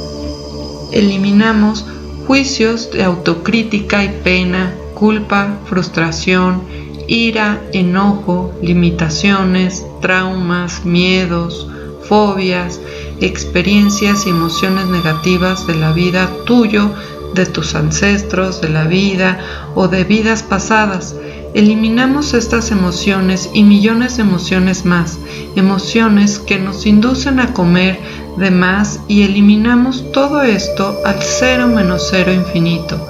Eliminamos 0.92 1.86
juicios 2.28 2.92
de 2.92 3.04
autocrítica 3.04 4.04
y 4.04 4.10
pena, 4.24 4.74
culpa, 5.01 5.58
frustración, 5.65 6.62
ira, 7.08 7.60
enojo, 7.74 8.53
limitaciones, 8.62 9.84
traumas, 10.00 10.86
miedos, 10.86 11.67
fobias, 12.08 12.79
experiencias 13.20 14.27
y 14.27 14.29
emociones 14.29 14.86
negativas 14.86 15.65
de 15.65 15.74
la 15.74 15.91
vida 15.91 16.29
tuyo, 16.46 16.93
de 17.34 17.48
tus 17.48 17.74
ancestros, 17.74 18.62
de 18.62 18.70
la 18.70 18.84
vida 18.84 19.39
o 19.74 19.88
de 19.88 20.03
vidas 20.03 20.43
pasadas 20.43 21.15
Eliminamos 21.53 22.34
estas 22.34 22.72
emociones 22.72 23.50
y 23.53 23.63
millones 23.63 24.15
de 24.15 24.24
emociones 24.24 24.86
más, 24.86 25.20
emociones 25.58 26.39
que 26.39 26.58
nos 26.58 26.86
inducen 26.86 27.41
a 27.41 27.53
comer 27.53 28.00
de 28.38 28.51
más 28.51 29.01
y 29.10 29.24
eliminamos 29.24 30.13
todo 30.13 30.43
esto 30.43 30.98
al 31.05 31.22
cero 31.22 31.67
menos 31.67 32.08
cero 32.10 32.31
infinito. 32.31 33.05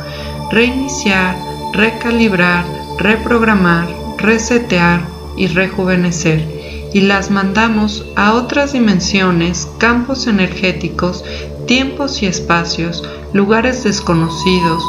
Reiniciar, 0.51 1.38
recalibrar, 1.73 2.65
reprogramar, 2.99 3.87
resetear 4.17 5.01
y 5.37 5.47
rejuvenecer. 5.47 6.89
Y 6.93 7.01
las 7.01 7.31
mandamos 7.31 8.05
a 8.15 8.33
otras 8.33 8.73
dimensiones, 8.73 9.69
campos 9.77 10.27
energéticos, 10.27 11.23
tiempos 11.65 12.21
y 12.21 12.25
espacios, 12.25 13.03
lugares 13.33 13.83
desconocidos, 13.85 14.83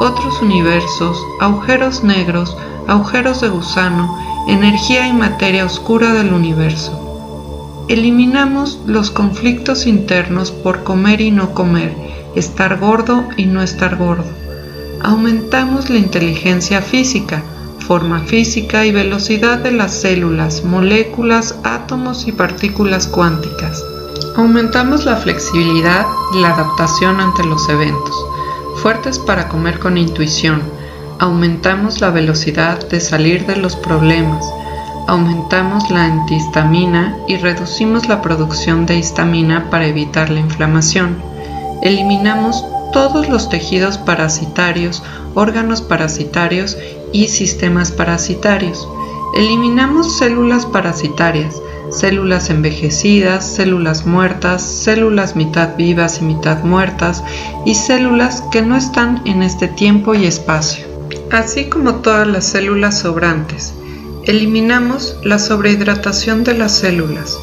otros 0.00 0.42
universos, 0.42 1.18
agujeros 1.40 2.04
negros, 2.04 2.54
agujeros 2.86 3.40
de 3.40 3.48
gusano, 3.48 4.18
energía 4.48 5.08
y 5.08 5.14
materia 5.14 5.64
oscura 5.64 6.12
del 6.12 6.34
universo. 6.34 7.02
Eliminamos 7.88 8.80
los 8.86 9.10
conflictos 9.10 9.86
internos 9.86 10.50
por 10.50 10.84
comer 10.84 11.20
y 11.20 11.30
no 11.30 11.54
comer, 11.54 11.94
estar 12.34 12.78
gordo 12.78 13.24
y 13.36 13.46
no 13.46 13.62
estar 13.62 13.96
gordo. 13.96 14.45
Aumentamos 15.06 15.88
la 15.88 15.98
inteligencia 15.98 16.82
física, 16.82 17.40
forma 17.78 18.22
física 18.22 18.84
y 18.84 18.90
velocidad 18.90 19.58
de 19.58 19.70
las 19.70 19.92
células, 19.92 20.64
moléculas, 20.64 21.54
átomos 21.62 22.26
y 22.26 22.32
partículas 22.32 23.06
cuánticas. 23.06 23.80
Aumentamos 24.34 25.04
la 25.04 25.14
flexibilidad 25.14 26.04
y 26.34 26.40
la 26.40 26.54
adaptación 26.54 27.20
ante 27.20 27.44
los 27.44 27.68
eventos, 27.68 28.16
fuertes 28.82 29.20
para 29.20 29.48
comer 29.48 29.78
con 29.78 29.96
intuición, 29.96 30.60
aumentamos 31.20 32.00
la 32.00 32.10
velocidad 32.10 32.84
de 32.88 32.98
salir 32.98 33.46
de 33.46 33.54
los 33.54 33.76
problemas, 33.76 34.44
aumentamos 35.06 35.88
la 35.88 36.02
antihistamina 36.06 37.16
y 37.28 37.36
reducimos 37.36 38.08
la 38.08 38.22
producción 38.22 38.86
de 38.86 38.98
histamina 38.98 39.70
para 39.70 39.86
evitar 39.86 40.30
la 40.30 40.40
inflamación. 40.40 41.16
Eliminamos 41.80 42.64
todos 42.96 43.28
los 43.28 43.50
tejidos 43.50 43.98
parasitarios, 43.98 45.02
órganos 45.34 45.82
parasitarios 45.82 46.78
y 47.12 47.28
sistemas 47.28 47.92
parasitarios. 47.92 48.88
Eliminamos 49.34 50.16
células 50.16 50.64
parasitarias, 50.64 51.60
células 51.90 52.48
envejecidas, 52.48 53.46
células 53.46 54.06
muertas, 54.06 54.62
células 54.62 55.36
mitad 55.36 55.76
vivas 55.76 56.22
y 56.22 56.24
mitad 56.24 56.64
muertas 56.64 57.22
y 57.66 57.74
células 57.74 58.42
que 58.50 58.62
no 58.62 58.78
están 58.78 59.20
en 59.26 59.42
este 59.42 59.68
tiempo 59.68 60.14
y 60.14 60.24
espacio 60.24 60.86
así 61.30 61.66
como 61.66 61.96
todas 61.96 62.26
las 62.26 62.46
células 62.46 63.00
sobrantes. 63.00 63.74
Eliminamos 64.24 65.16
la 65.22 65.38
sobrehidratación 65.38 66.44
de 66.44 66.54
las 66.54 66.72
células. 66.72 67.38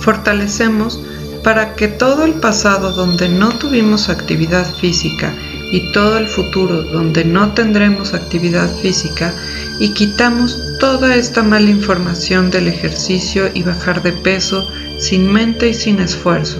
Fortalecemos 0.00 0.98
para 1.44 1.74
que 1.74 1.88
todo 1.88 2.24
el 2.24 2.34
pasado 2.34 2.92
donde 2.92 3.28
no 3.28 3.50
tuvimos 3.50 4.08
actividad 4.08 4.66
física 4.76 5.30
y 5.70 5.92
todo 5.92 6.16
el 6.18 6.26
futuro 6.26 6.82
donde 6.82 7.24
no 7.24 7.52
tendremos 7.52 8.14
actividad 8.14 8.68
física 8.76 9.32
y 9.78 9.90
quitamos 9.90 10.58
toda 10.80 11.14
esta 11.14 11.42
mala 11.42 11.68
información 11.68 12.50
del 12.50 12.68
ejercicio 12.68 13.50
y 13.52 13.62
bajar 13.62 14.02
de 14.02 14.12
peso 14.12 14.66
sin 14.98 15.30
mente 15.30 15.68
y 15.68 15.74
sin 15.74 16.00
esfuerzo. 16.00 16.58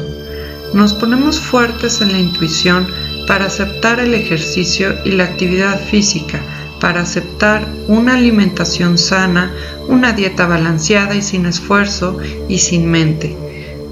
Nos 0.74 0.92
ponemos 0.92 1.40
fuertes 1.40 2.00
en 2.02 2.12
la 2.12 2.18
intuición 2.18 2.86
para 3.26 3.46
aceptar 3.46 4.00
el 4.00 4.12
ejercicio 4.12 4.94
y 5.04 5.12
la 5.12 5.24
actividad 5.24 5.80
física 5.80 6.40
para 6.80 7.00
aceptar 7.00 7.66
una 7.88 8.16
alimentación 8.16 8.98
sana, 8.98 9.50
una 9.88 10.12
dieta 10.12 10.46
balanceada 10.46 11.14
y 11.14 11.22
sin 11.22 11.46
esfuerzo 11.46 12.18
y 12.46 12.58
sin 12.58 12.90
mente. 12.90 13.43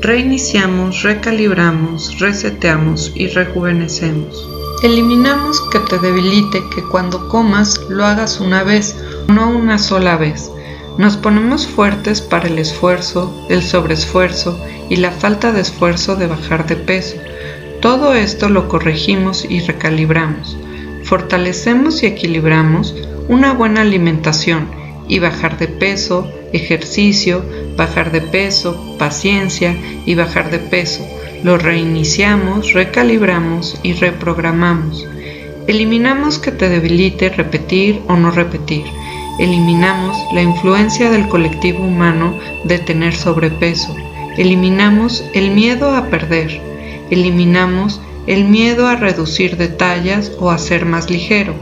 Reiniciamos, 0.02 1.02
recalibramos, 1.02 2.18
reseteamos 2.18 3.12
y 3.14 3.28
rejuvenecemos. 3.28 4.48
Eliminamos 4.82 5.60
que 5.70 5.78
te 5.78 5.98
debilite 5.98 6.62
que 6.74 6.82
cuando 6.82 7.28
comas 7.28 7.80
lo 7.88 8.04
hagas 8.04 8.40
una 8.40 8.64
vez, 8.64 8.96
no 9.28 9.50
una 9.50 9.78
sola 9.78 10.16
vez. 10.16 10.50
Nos 10.98 11.16
ponemos 11.16 11.66
fuertes 11.66 12.20
para 12.20 12.48
el 12.48 12.58
esfuerzo, 12.58 13.46
el 13.48 13.62
sobreesfuerzo 13.62 14.60
y 14.90 14.96
la 14.96 15.12
falta 15.12 15.52
de 15.52 15.60
esfuerzo 15.60 16.16
de 16.16 16.26
bajar 16.26 16.66
de 16.66 16.76
peso. 16.76 17.16
Todo 17.80 18.14
esto 18.14 18.48
lo 18.48 18.68
corregimos 18.68 19.46
y 19.48 19.60
recalibramos 19.60 20.56
fortalecemos 21.02 22.02
y 22.02 22.06
equilibramos 22.06 22.94
una 23.28 23.52
buena 23.52 23.82
alimentación 23.82 24.68
y 25.08 25.18
bajar 25.18 25.58
de 25.58 25.68
peso, 25.68 26.26
ejercicio, 26.52 27.44
bajar 27.82 28.12
de 28.12 28.20
peso, 28.20 28.96
paciencia 28.96 29.76
y 30.06 30.14
bajar 30.14 30.50
de 30.52 30.60
peso. 30.60 31.04
Lo 31.42 31.58
reiniciamos, 31.58 32.72
recalibramos 32.74 33.76
y 33.82 33.94
reprogramamos. 33.94 35.04
Eliminamos 35.66 36.38
que 36.38 36.52
te 36.52 36.68
debilite 36.68 37.28
repetir 37.30 38.00
o 38.06 38.14
no 38.16 38.30
repetir. 38.30 38.84
Eliminamos 39.40 40.16
la 40.32 40.42
influencia 40.42 41.10
del 41.10 41.26
colectivo 41.28 41.84
humano 41.84 42.38
de 42.64 42.78
tener 42.78 43.16
sobrepeso. 43.16 43.96
Eliminamos 44.36 45.24
el 45.34 45.50
miedo 45.50 45.96
a 45.96 46.06
perder. 46.06 46.60
Eliminamos 47.10 48.00
el 48.28 48.44
miedo 48.44 48.86
a 48.86 48.94
reducir 48.94 49.56
detalles 49.56 50.30
o 50.38 50.52
a 50.52 50.58
ser 50.58 50.86
más 50.86 51.10
ligero. 51.10 51.54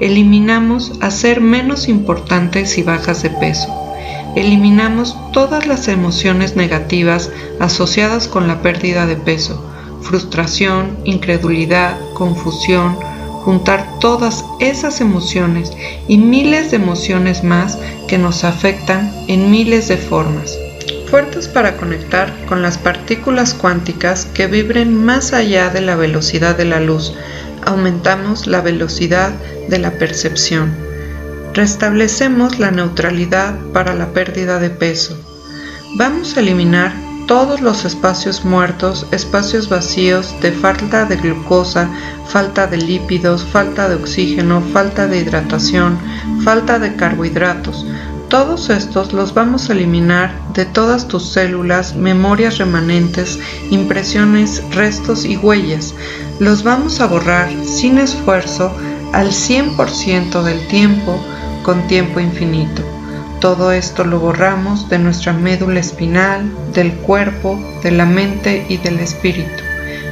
Eliminamos 0.00 0.92
a 1.02 1.10
ser 1.10 1.42
menos 1.42 1.88
importante 1.88 2.64
si 2.64 2.82
bajas 2.82 3.22
de 3.22 3.30
peso. 3.30 3.85
Eliminamos 4.36 5.16
todas 5.32 5.66
las 5.66 5.88
emociones 5.88 6.54
negativas 6.54 7.30
asociadas 7.58 8.28
con 8.28 8.46
la 8.46 8.62
pérdida 8.62 9.06
de 9.06 9.16
peso, 9.16 9.60
frustración, 10.02 10.96
incredulidad, 11.04 11.98
confusión, 12.12 12.96
juntar 13.44 13.98
todas 13.98 14.44
esas 14.60 15.00
emociones 15.00 15.72
y 16.06 16.18
miles 16.18 16.70
de 16.70 16.76
emociones 16.76 17.42
más 17.42 17.78
que 18.06 18.18
nos 18.18 18.44
afectan 18.44 19.12
en 19.26 19.50
miles 19.50 19.88
de 19.88 19.96
formas 19.96 20.56
fuertes 21.06 21.48
para 21.48 21.76
conectar 21.76 22.34
con 22.46 22.62
las 22.62 22.78
partículas 22.78 23.54
cuánticas 23.54 24.26
que 24.26 24.46
vibren 24.46 24.94
más 25.04 25.32
allá 25.32 25.70
de 25.70 25.80
la 25.80 25.96
velocidad 25.96 26.56
de 26.56 26.64
la 26.64 26.80
luz. 26.80 27.14
Aumentamos 27.64 28.46
la 28.46 28.60
velocidad 28.60 29.32
de 29.68 29.78
la 29.78 29.92
percepción. 29.92 30.85
Restablecemos 31.56 32.58
la 32.58 32.70
neutralidad 32.70 33.54
para 33.72 33.94
la 33.94 34.08
pérdida 34.12 34.58
de 34.58 34.68
peso. 34.68 35.16
Vamos 35.96 36.36
a 36.36 36.40
eliminar 36.40 36.92
todos 37.26 37.62
los 37.62 37.86
espacios 37.86 38.44
muertos, 38.44 39.06
espacios 39.10 39.70
vacíos 39.70 40.34
de 40.42 40.52
falta 40.52 41.06
de 41.06 41.16
glucosa, 41.16 41.88
falta 42.28 42.66
de 42.66 42.76
lípidos, 42.76 43.42
falta 43.42 43.88
de 43.88 43.94
oxígeno, 43.94 44.60
falta 44.74 45.06
de 45.06 45.20
hidratación, 45.20 45.98
falta 46.44 46.78
de 46.78 46.94
carbohidratos, 46.94 47.86
todos 48.28 48.68
estos 48.68 49.14
los 49.14 49.32
vamos 49.32 49.70
a 49.70 49.72
eliminar 49.72 50.34
de 50.52 50.66
todas 50.66 51.08
tus 51.08 51.30
células, 51.30 51.96
memorias 51.96 52.58
remanentes, 52.58 53.38
impresiones, 53.70 54.62
restos 54.72 55.24
y 55.24 55.38
huellas. 55.38 55.94
Los 56.38 56.64
vamos 56.64 57.00
a 57.00 57.06
borrar 57.06 57.48
sin 57.64 57.96
esfuerzo 57.96 58.76
al 59.14 59.28
100% 59.30 60.42
del 60.42 60.66
tiempo 60.66 61.18
con 61.66 61.88
tiempo 61.88 62.20
infinito. 62.20 62.80
Todo 63.40 63.72
esto 63.72 64.04
lo 64.04 64.20
borramos 64.20 64.88
de 64.88 65.00
nuestra 65.00 65.32
médula 65.32 65.80
espinal, 65.80 66.48
del 66.72 66.92
cuerpo, 66.92 67.58
de 67.82 67.90
la 67.90 68.06
mente 68.06 68.64
y 68.68 68.76
del 68.76 69.00
espíritu, 69.00 69.64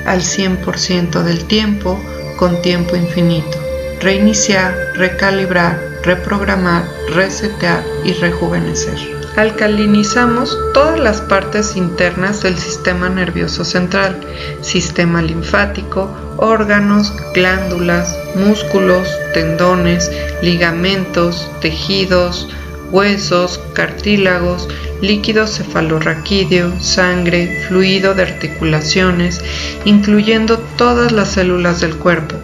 al 0.04 0.20
100% 0.20 1.22
del 1.22 1.44
tiempo, 1.44 1.96
con 2.38 2.60
tiempo 2.60 2.96
infinito. 2.96 3.56
Reiniciar, 4.00 4.74
recalibrar, 4.96 5.78
reprogramar, 6.02 6.82
resetear 7.14 7.84
y 8.04 8.14
rejuvenecer. 8.14 9.13
Alcalinizamos 9.36 10.56
todas 10.72 11.00
las 11.00 11.20
partes 11.20 11.74
internas 11.74 12.44
del 12.44 12.56
sistema 12.56 13.08
nervioso 13.08 13.64
central, 13.64 14.20
sistema 14.60 15.22
linfático, 15.22 16.08
órganos, 16.36 17.12
glándulas, 17.34 18.16
músculos, 18.36 19.08
tendones, 19.32 20.08
ligamentos, 20.40 21.50
tejidos, 21.60 22.48
huesos, 22.92 23.60
cartílagos, 23.72 24.68
líquido 25.02 25.48
cefalorraquídeo, 25.48 26.80
sangre, 26.80 27.64
fluido 27.66 28.14
de 28.14 28.22
articulaciones, 28.22 29.40
incluyendo 29.84 30.58
todas 30.76 31.10
las 31.10 31.32
células 31.32 31.80
del 31.80 31.96
cuerpo. 31.96 32.36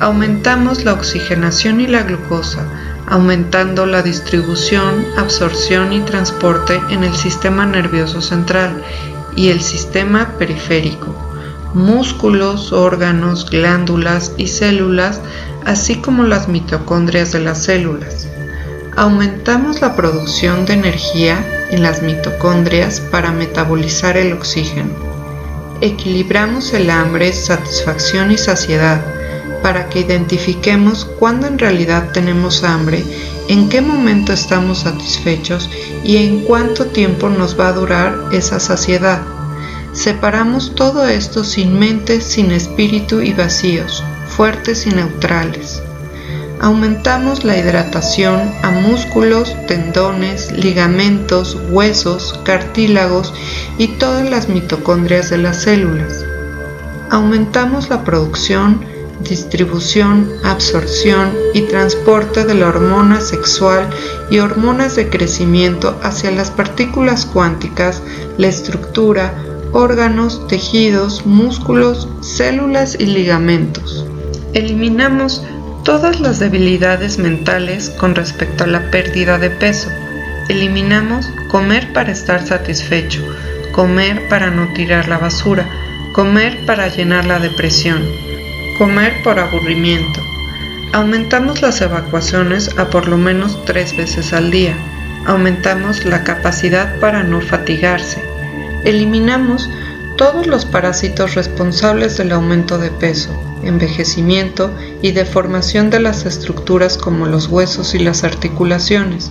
Aumentamos 0.00 0.84
la 0.84 0.92
oxigenación 0.92 1.80
y 1.80 1.86
la 1.86 2.02
glucosa, 2.02 2.66
aumentando 3.06 3.86
la 3.86 4.02
distribución, 4.02 5.06
absorción 5.16 5.92
y 5.92 6.00
transporte 6.00 6.80
en 6.90 7.04
el 7.04 7.14
sistema 7.14 7.64
nervioso 7.64 8.20
central 8.20 8.82
y 9.36 9.50
el 9.50 9.60
sistema 9.60 10.32
periférico, 10.38 11.14
músculos, 11.74 12.72
órganos, 12.72 13.48
glándulas 13.48 14.32
y 14.36 14.48
células, 14.48 15.20
así 15.64 15.96
como 15.96 16.24
las 16.24 16.48
mitocondrias 16.48 17.32
de 17.32 17.40
las 17.40 17.62
células. 17.62 18.28
Aumentamos 18.96 19.82
la 19.82 19.94
producción 19.94 20.64
de 20.64 20.72
energía 20.72 21.44
en 21.70 21.82
las 21.82 22.02
mitocondrias 22.02 23.00
para 23.00 23.30
metabolizar 23.30 24.16
el 24.16 24.32
oxígeno. 24.32 24.90
Equilibramos 25.82 26.72
el 26.72 26.88
hambre, 26.88 27.32
satisfacción 27.34 28.30
y 28.30 28.38
saciedad 28.38 29.15
para 29.66 29.88
que 29.88 29.98
identifiquemos 29.98 31.04
cuándo 31.18 31.48
en 31.48 31.58
realidad 31.58 32.12
tenemos 32.12 32.62
hambre, 32.62 33.02
en 33.48 33.68
qué 33.68 33.80
momento 33.80 34.32
estamos 34.32 34.78
satisfechos 34.78 35.68
y 36.04 36.18
en 36.18 36.44
cuánto 36.44 36.86
tiempo 36.86 37.28
nos 37.28 37.58
va 37.58 37.70
a 37.70 37.72
durar 37.72 38.16
esa 38.30 38.60
saciedad. 38.60 39.22
Separamos 39.92 40.76
todo 40.76 41.08
esto 41.08 41.42
sin 41.42 41.80
mente, 41.80 42.20
sin 42.20 42.52
espíritu 42.52 43.20
y 43.22 43.32
vacíos, 43.32 44.04
fuertes 44.28 44.86
y 44.86 44.90
neutrales. 44.90 45.82
Aumentamos 46.60 47.42
la 47.42 47.58
hidratación 47.58 48.52
a 48.62 48.70
músculos, 48.70 49.52
tendones, 49.66 50.52
ligamentos, 50.52 51.58
huesos, 51.70 52.38
cartílagos 52.44 53.34
y 53.78 53.88
todas 53.88 54.30
las 54.30 54.48
mitocondrias 54.48 55.30
de 55.30 55.38
las 55.38 55.62
células. 55.62 56.24
Aumentamos 57.10 57.90
la 57.90 58.04
producción, 58.04 58.94
distribución, 59.20 60.30
absorción 60.44 61.32
y 61.54 61.62
transporte 61.62 62.44
de 62.44 62.54
la 62.54 62.68
hormona 62.68 63.20
sexual 63.20 63.88
y 64.30 64.38
hormonas 64.38 64.96
de 64.96 65.08
crecimiento 65.08 65.98
hacia 66.02 66.30
las 66.30 66.50
partículas 66.50 67.26
cuánticas, 67.26 68.02
la 68.38 68.48
estructura, 68.48 69.34
órganos, 69.72 70.46
tejidos, 70.48 71.26
músculos, 71.26 72.08
células 72.20 72.96
y 72.98 73.06
ligamentos. 73.06 74.06
Eliminamos 74.52 75.42
todas 75.84 76.20
las 76.20 76.38
debilidades 76.38 77.18
mentales 77.18 77.90
con 77.90 78.14
respecto 78.14 78.64
a 78.64 78.66
la 78.66 78.90
pérdida 78.90 79.38
de 79.38 79.50
peso. 79.50 79.88
Eliminamos 80.48 81.28
comer 81.48 81.92
para 81.92 82.12
estar 82.12 82.46
satisfecho, 82.46 83.22
comer 83.72 84.28
para 84.28 84.50
no 84.50 84.72
tirar 84.72 85.08
la 85.08 85.18
basura, 85.18 85.68
comer 86.12 86.64
para 86.66 86.88
llenar 86.88 87.26
la 87.26 87.38
depresión, 87.38 88.02
comer 88.78 89.12
por 89.22 89.38
aburrimiento. 89.38 90.20
Aumentamos 90.92 91.62
las 91.62 91.80
evacuaciones 91.80 92.70
a 92.78 92.88
por 92.90 93.08
lo 93.08 93.16
menos 93.16 93.64
tres 93.64 93.96
veces 93.96 94.32
al 94.32 94.50
día. 94.50 94.76
Aumentamos 95.26 96.04
la 96.04 96.24
capacidad 96.24 96.98
para 97.00 97.22
no 97.22 97.40
fatigarse. 97.40 98.22
Eliminamos 98.84 99.68
todos 100.16 100.46
los 100.46 100.64
parásitos 100.64 101.34
responsables 101.34 102.16
del 102.16 102.32
aumento 102.32 102.78
de 102.78 102.90
peso, 102.90 103.30
envejecimiento 103.62 104.72
y 105.02 105.12
deformación 105.12 105.90
de 105.90 106.00
las 106.00 106.24
estructuras 106.24 106.96
como 106.96 107.26
los 107.26 107.48
huesos 107.48 107.94
y 107.94 107.98
las 107.98 108.24
articulaciones. 108.24 109.30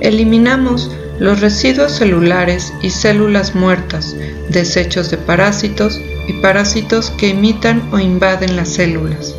Eliminamos 0.00 0.90
los 1.18 1.40
residuos 1.40 1.92
celulares 1.92 2.72
y 2.82 2.90
células 2.90 3.54
muertas, 3.54 4.16
desechos 4.48 5.10
de 5.10 5.18
parásitos 5.18 6.00
y 6.26 6.34
parásitos 6.34 7.10
que 7.10 7.28
imitan 7.28 7.88
o 7.92 7.98
invaden 7.98 8.56
las 8.56 8.68
células. 8.70 9.34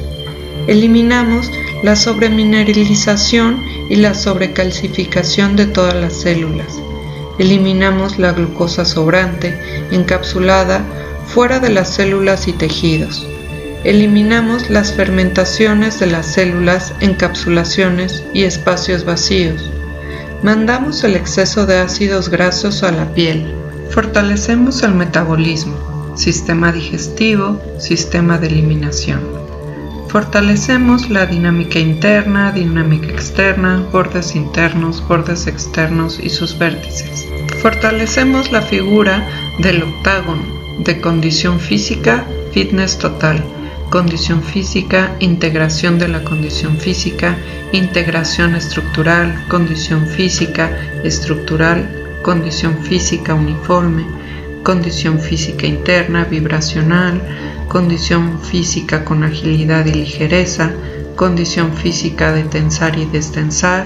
Eliminamos 0.67 1.51
la 1.83 1.95
sobremineralización 1.95 3.61
y 3.89 3.97
la 3.97 4.13
sobrecalcificación 4.13 5.55
de 5.55 5.65
todas 5.65 5.95
las 5.95 6.13
células. 6.13 6.79
Eliminamos 7.37 8.19
la 8.19 8.31
glucosa 8.31 8.85
sobrante, 8.85 9.59
encapsulada, 9.91 10.81
fuera 11.27 11.59
de 11.59 11.69
las 11.69 11.89
células 11.93 12.47
y 12.47 12.53
tejidos. 12.53 13.27
Eliminamos 13.83 14.69
las 14.69 14.93
fermentaciones 14.93 15.99
de 15.99 16.05
las 16.05 16.25
células, 16.27 16.93
encapsulaciones 17.01 18.23
y 18.33 18.43
espacios 18.43 19.03
vacíos. 19.03 19.69
Mandamos 20.41 21.03
el 21.03 21.15
exceso 21.15 21.65
de 21.65 21.79
ácidos 21.79 22.29
grasos 22.29 22.83
a 22.83 22.91
la 22.91 23.13
piel. 23.13 23.53
Fortalecemos 23.89 24.83
el 24.83 24.93
metabolismo, 24.93 25.75
sistema 26.15 26.71
digestivo, 26.71 27.61
sistema 27.79 28.37
de 28.37 28.47
eliminación. 28.47 29.21
Fortalecemos 30.07 31.09
la 31.09 31.25
dinámica 31.25 31.79
interna, 31.79 32.51
dinámica 32.51 33.07
externa, 33.07 33.83
bordes 33.91 34.35
internos, 34.35 35.03
bordes 35.07 35.47
externos 35.47 36.19
y 36.21 36.29
sus 36.29 36.57
vértices. 36.59 37.25
Fortalecemos 37.61 38.51
la 38.51 38.61
figura 38.61 39.27
del 39.59 39.81
octágono 39.81 40.43
de 40.79 41.01
condición 41.01 41.59
física, 41.59 42.25
fitness 42.51 42.99
total, 42.99 43.43
condición 43.89 44.43
física, 44.43 45.15
integración 45.19 45.97
de 45.97 46.07
la 46.07 46.23
condición 46.23 46.77
física, 46.77 47.37
integración 47.71 48.55
estructural, 48.55 49.45
condición 49.47 50.05
física, 50.07 50.71
estructural, 51.03 52.19
condición 52.21 52.77
física 52.83 53.33
uniforme, 53.33 54.05
condición 54.63 55.19
física 55.19 55.67
interna, 55.67 56.23
vibracional, 56.23 57.21
condición 57.67 58.39
física 58.41 59.03
con 59.03 59.23
agilidad 59.23 59.85
y 59.85 59.93
ligereza, 59.93 60.71
condición 61.15 61.73
física 61.73 62.31
de 62.31 62.43
tensar 62.43 62.97
y 62.97 63.05
destensar, 63.05 63.85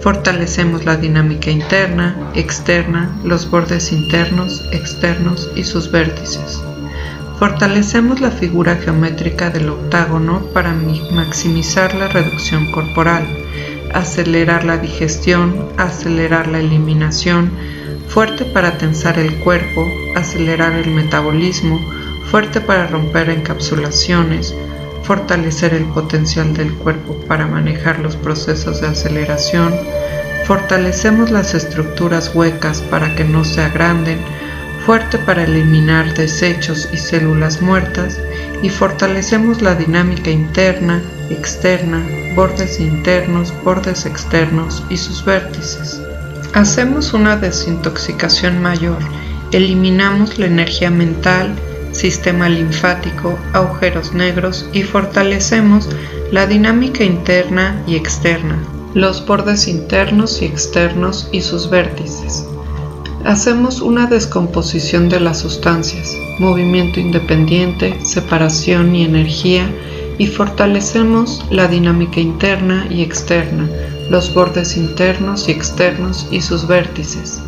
fortalecemos 0.00 0.84
la 0.84 0.96
dinámica 0.96 1.50
interna, 1.50 2.16
externa, 2.34 3.10
los 3.24 3.50
bordes 3.50 3.92
internos, 3.92 4.64
externos 4.72 5.50
y 5.54 5.64
sus 5.64 5.90
vértices. 5.90 6.62
Fortalecemos 7.38 8.20
la 8.20 8.32
figura 8.32 8.76
geométrica 8.76 9.50
del 9.50 9.68
octágono 9.68 10.40
para 10.52 10.74
maximizar 11.12 11.94
la 11.94 12.08
reducción 12.08 12.72
corporal, 12.72 13.24
acelerar 13.94 14.64
la 14.64 14.78
digestión, 14.78 15.68
acelerar 15.76 16.48
la 16.48 16.58
eliminación, 16.58 17.52
fuerte 18.08 18.44
para 18.44 18.78
tensar 18.78 19.18
el 19.18 19.34
cuerpo, 19.36 19.90
acelerar 20.16 20.72
el 20.72 20.90
metabolismo, 20.90 21.80
fuerte 22.30 22.60
para 22.60 22.86
romper 22.86 23.30
encapsulaciones, 23.30 24.54
fortalecer 25.02 25.74
el 25.74 25.84
potencial 25.84 26.52
del 26.54 26.72
cuerpo 26.74 27.14
para 27.26 27.46
manejar 27.46 27.98
los 28.00 28.16
procesos 28.16 28.80
de 28.80 28.88
aceleración, 28.88 29.74
fortalecemos 30.44 31.30
las 31.30 31.54
estructuras 31.54 32.34
huecas 32.34 32.80
para 32.82 33.14
que 33.14 33.24
no 33.24 33.44
se 33.44 33.62
agranden, 33.62 34.18
fuerte 34.84 35.18
para 35.18 35.44
eliminar 35.44 36.14
desechos 36.14 36.88
y 36.92 36.96
células 36.96 37.60
muertas, 37.60 38.18
y 38.62 38.70
fortalecemos 38.70 39.62
la 39.62 39.74
dinámica 39.74 40.30
interna, 40.30 41.02
externa, 41.30 42.02
bordes 42.34 42.80
internos, 42.80 43.52
bordes 43.62 44.06
externos 44.06 44.82
y 44.88 44.96
sus 44.96 45.24
vértices. 45.24 46.00
Hacemos 46.54 47.12
una 47.12 47.36
desintoxicación 47.36 48.60
mayor, 48.60 48.98
eliminamos 49.52 50.38
la 50.38 50.46
energía 50.46 50.90
mental, 50.90 51.54
sistema 51.92 52.48
linfático, 52.48 53.38
agujeros 53.52 54.14
negros 54.14 54.66
y 54.72 54.82
fortalecemos 54.82 55.88
la 56.32 56.46
dinámica 56.46 57.04
interna 57.04 57.82
y 57.86 57.96
externa, 57.96 58.58
los 58.94 59.24
bordes 59.26 59.68
internos 59.68 60.40
y 60.40 60.46
externos 60.46 61.28
y 61.32 61.42
sus 61.42 61.68
vértices. 61.68 62.46
Hacemos 63.24 63.82
una 63.82 64.06
descomposición 64.06 65.08
de 65.08 65.20
las 65.20 65.40
sustancias, 65.40 66.16
movimiento 66.38 66.98
independiente, 66.98 67.98
separación 68.04 68.94
y 68.96 69.04
energía 69.04 69.68
y 70.16 70.26
fortalecemos 70.26 71.44
la 71.50 71.68
dinámica 71.68 72.20
interna 72.20 72.86
y 72.90 73.02
externa, 73.02 73.68
los 74.10 74.32
bordes 74.32 74.76
internos 74.76 75.48
y 75.48 75.52
externos 75.52 76.28
y 76.30 76.40
sus 76.40 76.66
vértices. 76.66 77.40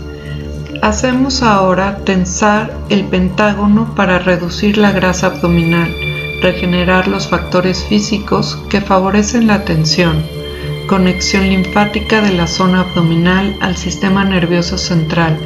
Hacemos 0.83 1.43
ahora 1.43 1.99
tensar 2.05 2.75
el 2.89 3.05
pentágono 3.05 3.95
para 3.95 4.19
reducir 4.19 4.79
la 4.79 4.93
grasa 4.93 5.27
abdominal, 5.27 5.95
regenerar 6.41 7.07
los 7.07 7.29
factores 7.29 7.85
físicos 7.85 8.57
que 8.71 8.81
favorecen 8.81 9.47
la 9.47 9.65
tensión, 9.65 10.25
conexión 10.87 11.49
linfática 11.49 12.23
de 12.23 12.33
la 12.33 12.47
zona 12.47 12.81
abdominal 12.81 13.57
al 13.61 13.77
sistema 13.77 14.25
nervioso 14.25 14.79
central, 14.79 15.39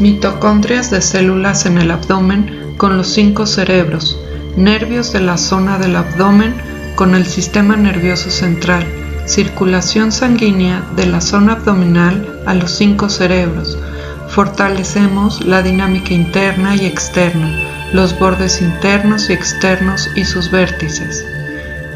mitocondrias 0.00 0.90
de 0.90 1.00
células 1.00 1.66
en 1.66 1.78
el 1.78 1.90
abdomen 1.92 2.74
con 2.76 2.96
los 2.96 3.08
cinco 3.08 3.46
cerebros, 3.46 4.18
nervios 4.56 5.12
de 5.12 5.20
la 5.20 5.36
zona 5.36 5.78
del 5.78 5.94
abdomen 5.94 6.54
con 6.96 7.14
el 7.14 7.26
sistema 7.26 7.76
nervioso 7.76 8.30
central, 8.30 8.84
circulación 9.26 10.12
sanguínea 10.12 10.84
de 10.96 11.06
la 11.06 11.20
zona 11.20 11.52
abdominal 11.52 12.42
a 12.46 12.54
los 12.54 12.70
cinco 12.72 13.08
cerebros. 13.08 13.78
Fortalecemos 14.28 15.44
la 15.44 15.62
dinámica 15.62 16.12
interna 16.12 16.76
y 16.76 16.86
externa, 16.86 17.50
los 17.92 18.18
bordes 18.18 18.60
internos 18.60 19.30
y 19.30 19.32
externos 19.32 20.10
y 20.14 20.24
sus 20.24 20.50
vértices. 20.50 21.24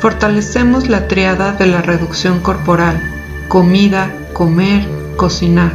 Fortalecemos 0.00 0.88
la 0.88 1.08
triada 1.08 1.52
de 1.52 1.66
la 1.66 1.82
reducción 1.82 2.40
corporal, 2.40 3.00
comida, 3.48 4.10
comer, 4.32 4.86
cocinar. 5.16 5.72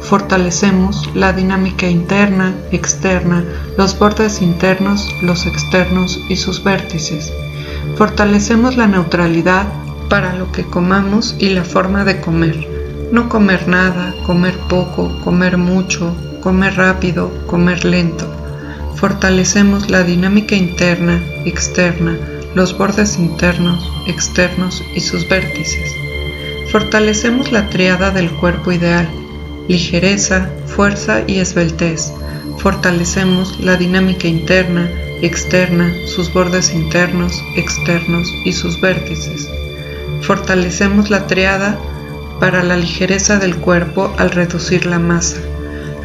Fortalecemos 0.00 1.10
la 1.14 1.32
dinámica 1.32 1.88
interna, 1.88 2.54
externa, 2.70 3.42
los 3.76 3.98
bordes 3.98 4.42
internos, 4.42 5.08
los 5.22 5.46
externos 5.46 6.20
y 6.28 6.36
sus 6.36 6.62
vértices. 6.62 7.32
Fortalecemos 7.96 8.76
la 8.76 8.86
neutralidad 8.86 9.66
para 10.08 10.34
lo 10.34 10.50
que 10.52 10.64
comamos 10.64 11.34
y 11.38 11.50
la 11.50 11.64
forma 11.64 12.04
de 12.04 12.20
comer. 12.20 12.68
No 13.12 13.28
comer 13.28 13.68
nada, 13.68 14.14
comer 14.24 14.54
poco, 14.68 15.20
comer 15.22 15.56
mucho, 15.56 16.14
comer 16.42 16.76
rápido, 16.76 17.30
comer 17.46 17.84
lento. 17.84 18.26
Fortalecemos 18.96 19.90
la 19.90 20.02
dinámica 20.02 20.54
interna, 20.54 21.22
externa, 21.44 22.18
los 22.54 22.76
bordes 22.76 23.18
internos, 23.18 23.90
externos 24.06 24.82
y 24.94 25.00
sus 25.00 25.28
vértices. 25.28 25.92
Fortalecemos 26.70 27.52
la 27.52 27.68
triada 27.70 28.10
del 28.10 28.30
cuerpo 28.30 28.72
ideal, 28.72 29.08
ligereza, 29.68 30.50
fuerza 30.66 31.22
y 31.26 31.38
esbeltez. 31.38 32.12
Fortalecemos 32.58 33.60
la 33.60 33.76
dinámica 33.76 34.28
interna, 34.28 34.90
externa, 35.22 35.92
sus 36.06 36.32
bordes 36.32 36.72
internos, 36.72 37.42
externos 37.56 38.28
y 38.44 38.52
sus 38.52 38.80
vértices. 38.80 39.48
Fortalecemos 40.26 41.10
la 41.10 41.26
triada 41.26 41.78
para 42.40 42.62
la 42.62 42.76
ligereza 42.76 43.38
del 43.38 43.56
cuerpo 43.56 44.14
al 44.16 44.30
reducir 44.30 44.86
la 44.86 44.98
masa. 44.98 45.36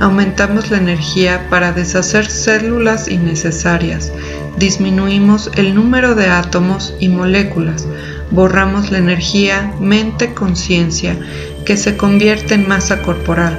Aumentamos 0.02 0.72
la 0.72 0.78
energía 0.78 1.48
para 1.50 1.72
deshacer 1.72 2.26
células 2.26 3.08
innecesarias. 3.08 4.12
Disminuimos 4.58 5.50
el 5.56 5.74
número 5.74 6.16
de 6.16 6.28
átomos 6.28 6.94
y 7.00 7.08
moléculas. 7.08 7.88
Borramos 8.32 8.92
la 8.92 8.98
energía 8.98 9.74
mente-conciencia 9.80 11.18
que 11.66 11.78
se 11.78 11.96
convierte 11.96 12.56
en 12.56 12.68
masa 12.68 13.02
corporal. 13.02 13.58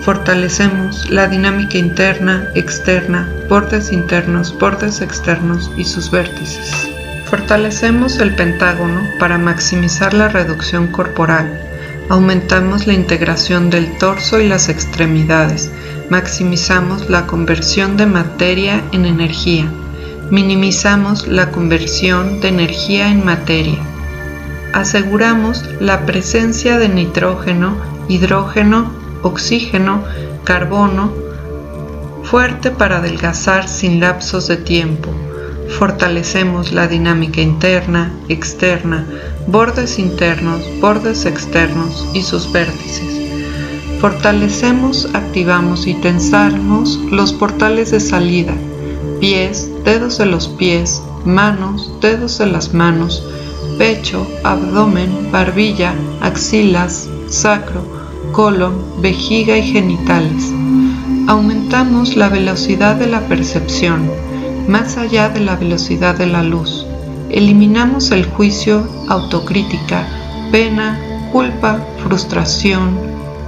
Fortalecemos 0.00 1.10
la 1.10 1.28
dinámica 1.28 1.76
interna, 1.76 2.48
externa, 2.54 3.30
bordes 3.50 3.92
internos, 3.92 4.58
bordes 4.58 5.02
externos 5.02 5.70
y 5.76 5.84
sus 5.84 6.10
vértices. 6.10 6.97
Fortalecemos 7.30 8.20
el 8.20 8.34
pentágono 8.34 9.02
para 9.18 9.36
maximizar 9.36 10.14
la 10.14 10.28
reducción 10.28 10.86
corporal. 10.86 11.60
Aumentamos 12.08 12.86
la 12.86 12.94
integración 12.94 13.68
del 13.68 13.98
torso 13.98 14.40
y 14.40 14.48
las 14.48 14.70
extremidades. 14.70 15.70
Maximizamos 16.08 17.10
la 17.10 17.26
conversión 17.26 17.98
de 17.98 18.06
materia 18.06 18.82
en 18.92 19.04
energía. 19.04 19.70
Minimizamos 20.30 21.28
la 21.28 21.50
conversión 21.50 22.40
de 22.40 22.48
energía 22.48 23.10
en 23.10 23.22
materia. 23.22 23.78
Aseguramos 24.72 25.66
la 25.80 26.06
presencia 26.06 26.78
de 26.78 26.88
nitrógeno, 26.88 27.76
hidrógeno, 28.08 28.90
oxígeno, 29.20 30.02
carbono, 30.44 31.12
fuerte 32.22 32.70
para 32.70 32.98
adelgazar 32.98 33.68
sin 33.68 34.00
lapsos 34.00 34.48
de 34.48 34.56
tiempo 34.56 35.14
fortalecemos 35.68 36.72
la 36.72 36.88
dinámica 36.88 37.40
interna, 37.40 38.12
externa, 38.28 39.06
bordes 39.46 39.98
internos, 39.98 40.62
bordes 40.80 41.26
externos 41.26 42.08
y 42.14 42.22
sus 42.22 42.50
vértices. 42.50 43.18
Fortalecemos, 44.00 45.08
activamos 45.14 45.86
y 45.86 45.94
tensamos 45.94 46.98
los 47.10 47.32
portales 47.32 47.90
de 47.90 48.00
salida, 48.00 48.54
pies, 49.20 49.68
dedos 49.84 50.18
de 50.18 50.26
los 50.26 50.48
pies, 50.48 51.02
manos, 51.24 51.92
dedos 52.00 52.38
de 52.38 52.46
las 52.46 52.72
manos, 52.72 53.22
pecho, 53.76 54.26
abdomen, 54.44 55.30
barbilla, 55.30 55.94
axilas, 56.20 57.08
sacro, 57.28 57.82
colon, 58.32 58.74
vejiga 59.00 59.58
y 59.58 59.62
genitales. 59.62 60.52
Aumentamos 61.26 62.16
la 62.16 62.28
velocidad 62.28 62.96
de 62.96 63.06
la 63.06 63.20
percepción, 63.28 64.10
más 64.68 64.98
allá 64.98 65.30
de 65.30 65.40
la 65.40 65.56
velocidad 65.56 66.14
de 66.14 66.26
la 66.26 66.42
luz. 66.42 66.86
Eliminamos 67.30 68.10
el 68.10 68.26
juicio, 68.26 68.86
autocrítica, 69.08 70.06
pena, 70.52 71.00
culpa, 71.32 71.80
frustración, 72.02 72.98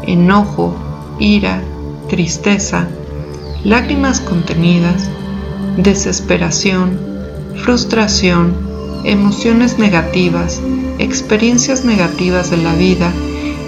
enojo, 0.03 0.75
ira, 1.19 1.63
tristeza, 2.09 2.89
lágrimas 3.65 4.21
contenidas, 4.21 5.09
desesperación, 5.77 6.99
frustración, 7.57 8.57
emociones 9.05 9.79
negativas, 9.79 10.61
experiencias 10.99 11.85
negativas 11.85 12.51
de 12.51 12.57
la 12.57 12.75
vida 12.75 13.13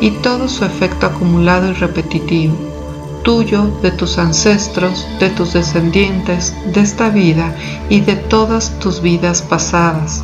y 0.00 0.10
todo 0.10 0.48
su 0.48 0.64
efecto 0.64 1.06
acumulado 1.06 1.70
y 1.70 1.74
repetitivo 1.74 2.71
tuyo, 3.22 3.70
de 3.82 3.90
tus 3.90 4.18
ancestros, 4.18 5.06
de 5.20 5.30
tus 5.30 5.52
descendientes, 5.52 6.54
de 6.72 6.80
esta 6.80 7.08
vida 7.08 7.54
y 7.88 8.00
de 8.00 8.16
todas 8.16 8.78
tus 8.78 9.00
vidas 9.00 9.42
pasadas. 9.42 10.22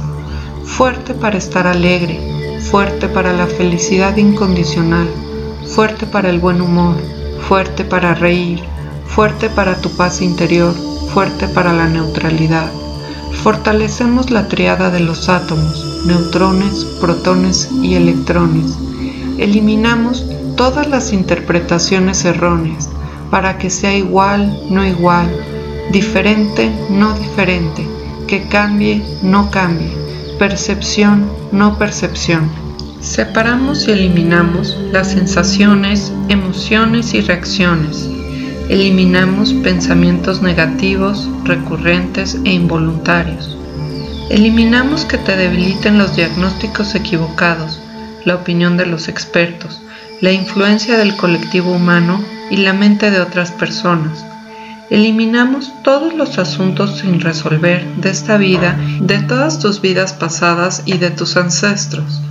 Fuerte 0.64 1.14
para 1.14 1.38
estar 1.38 1.66
alegre, 1.66 2.60
fuerte 2.70 3.08
para 3.08 3.32
la 3.32 3.46
felicidad 3.46 4.16
incondicional, 4.16 5.08
fuerte 5.66 6.06
para 6.06 6.30
el 6.30 6.38
buen 6.38 6.60
humor, 6.60 6.96
fuerte 7.48 7.84
para 7.84 8.14
reír, 8.14 8.60
fuerte 9.06 9.48
para 9.48 9.80
tu 9.80 9.90
paz 9.90 10.20
interior, 10.20 10.74
fuerte 11.12 11.48
para 11.48 11.72
la 11.72 11.88
neutralidad. 11.88 12.70
Fortalecemos 13.42 14.30
la 14.30 14.48
triada 14.48 14.90
de 14.90 15.00
los 15.00 15.28
átomos, 15.28 16.04
neutrones, 16.04 16.84
protones 17.00 17.70
y 17.82 17.94
electrones. 17.94 18.76
Eliminamos 19.38 20.26
todas 20.58 20.88
las 20.88 21.12
interpretaciones 21.12 22.24
erróneas 22.24 22.90
para 23.30 23.58
que 23.58 23.70
sea 23.70 23.96
igual, 23.96 24.60
no 24.68 24.84
igual, 24.84 25.28
diferente, 25.92 26.68
no 26.90 27.16
diferente, 27.16 27.86
que 28.26 28.42
cambie, 28.48 29.04
no 29.22 29.52
cambie, 29.52 29.92
percepción, 30.36 31.30
no 31.52 31.78
percepción. 31.78 32.50
Separamos 33.00 33.86
y 33.86 33.92
eliminamos 33.92 34.76
las 34.90 35.12
sensaciones, 35.12 36.12
emociones 36.28 37.14
y 37.14 37.20
reacciones. 37.20 38.10
Eliminamos 38.68 39.52
pensamientos 39.52 40.42
negativos, 40.42 41.30
recurrentes 41.44 42.36
e 42.44 42.50
involuntarios. 42.50 43.56
Eliminamos 44.28 45.04
que 45.04 45.18
te 45.18 45.36
debiliten 45.36 45.98
los 45.98 46.16
diagnósticos 46.16 46.96
equivocados, 46.96 47.80
la 48.24 48.34
opinión 48.34 48.76
de 48.76 48.86
los 48.86 49.06
expertos, 49.06 49.80
la 50.20 50.32
influencia 50.32 50.96
del 50.98 51.16
colectivo 51.16 51.72
humano 51.72 52.22
y 52.50 52.56
la 52.56 52.72
mente 52.72 53.10
de 53.10 53.20
otras 53.20 53.52
personas. 53.52 54.24
Eliminamos 54.90 55.72
todos 55.84 56.14
los 56.14 56.38
asuntos 56.38 56.98
sin 56.98 57.20
resolver 57.20 57.86
de 57.96 58.10
esta 58.10 58.36
vida, 58.36 58.78
de 59.00 59.18
todas 59.18 59.58
tus 59.58 59.80
vidas 59.80 60.14
pasadas 60.14 60.82
y 60.86 60.98
de 60.98 61.10
tus 61.10 61.36
ancestros. 61.36 62.22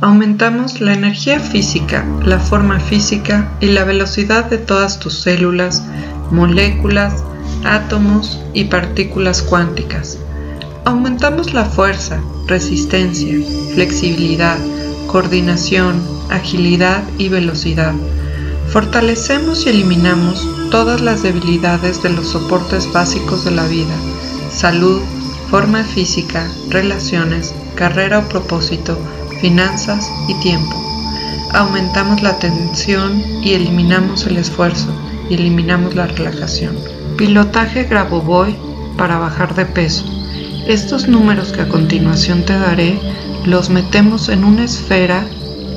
Aumentamos 0.00 0.80
la 0.80 0.94
energía 0.94 1.40
física, 1.40 2.04
la 2.24 2.38
forma 2.38 2.80
física 2.80 3.50
y 3.60 3.66
la 3.66 3.84
velocidad 3.84 4.46
de 4.46 4.58
todas 4.58 4.98
tus 4.98 5.20
células, 5.20 5.84
moléculas, 6.30 7.22
átomos 7.64 8.40
y 8.54 8.64
partículas 8.64 9.42
cuánticas. 9.42 10.18
Aumentamos 10.84 11.54
la 11.54 11.64
fuerza, 11.64 12.20
resistencia, 12.46 13.36
flexibilidad, 13.74 14.58
coordinación, 15.06 16.15
agilidad 16.30 17.02
y 17.18 17.28
velocidad. 17.28 17.94
Fortalecemos 18.68 19.66
y 19.66 19.70
eliminamos 19.70 20.46
todas 20.70 21.00
las 21.00 21.22
debilidades 21.22 22.02
de 22.02 22.10
los 22.10 22.28
soportes 22.28 22.92
básicos 22.92 23.44
de 23.44 23.52
la 23.52 23.66
vida, 23.66 23.94
salud, 24.50 25.00
forma 25.50 25.84
física, 25.84 26.46
relaciones, 26.68 27.54
carrera 27.76 28.18
o 28.18 28.28
propósito, 28.28 28.98
finanzas 29.40 30.10
y 30.28 30.34
tiempo. 30.40 30.82
aumentamos 31.52 32.22
la 32.22 32.38
tensión 32.38 33.22
y 33.42 33.54
eliminamos 33.54 34.26
el 34.26 34.36
esfuerzo 34.36 34.88
y 35.30 35.34
eliminamos 35.34 35.94
la 35.94 36.06
relajación. 36.06 36.76
Pilotaje 37.16 37.84
Grabovoi 37.84 38.56
para 38.98 39.18
bajar 39.18 39.54
de 39.54 39.64
peso. 39.64 40.04
Estos 40.66 41.06
números 41.06 41.52
que 41.52 41.62
a 41.62 41.68
continuación 41.68 42.44
te 42.44 42.58
daré 42.58 42.98
los 43.44 43.70
metemos 43.70 44.28
en 44.28 44.44
una 44.44 44.64
esfera 44.64 45.24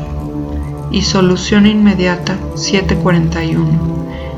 y 0.92 1.02
solución 1.02 1.66
inmediata 1.66 2.38
741. 2.54 3.66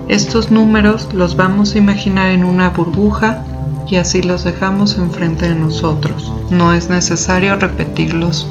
Estos 0.07 0.51
números 0.51 1.13
los 1.13 1.35
vamos 1.35 1.75
a 1.75 1.79
imaginar 1.79 2.31
en 2.31 2.45
una 2.45 2.69
burbuja 2.69 3.43
y 3.89 3.97
así 3.97 4.21
los 4.21 4.45
dejamos 4.45 4.97
enfrente 4.97 5.49
de 5.49 5.55
nosotros. 5.55 6.31
No 6.49 6.71
es 6.71 6.89
necesario 6.89 7.57
repetirlos 7.57 8.47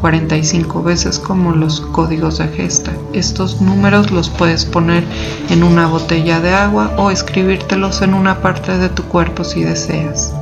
45 0.00 0.82
veces 0.82 1.18
como 1.18 1.52
los 1.52 1.80
códigos 1.80 2.38
de 2.38 2.48
gesta. 2.48 2.92
Estos 3.12 3.60
números 3.60 4.10
los 4.10 4.28
puedes 4.28 4.64
poner 4.64 5.04
en 5.50 5.62
una 5.62 5.86
botella 5.86 6.40
de 6.40 6.50
agua 6.54 6.92
o 6.96 7.10
escribírtelos 7.10 8.02
en 8.02 8.14
una 8.14 8.40
parte 8.40 8.78
de 8.78 8.88
tu 8.88 9.02
cuerpo 9.04 9.44
si 9.44 9.64
deseas. 9.64 10.32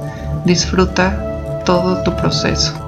Disfruta 0.45 1.63
todo 1.65 2.03
tu 2.03 2.15
proceso. 2.17 2.84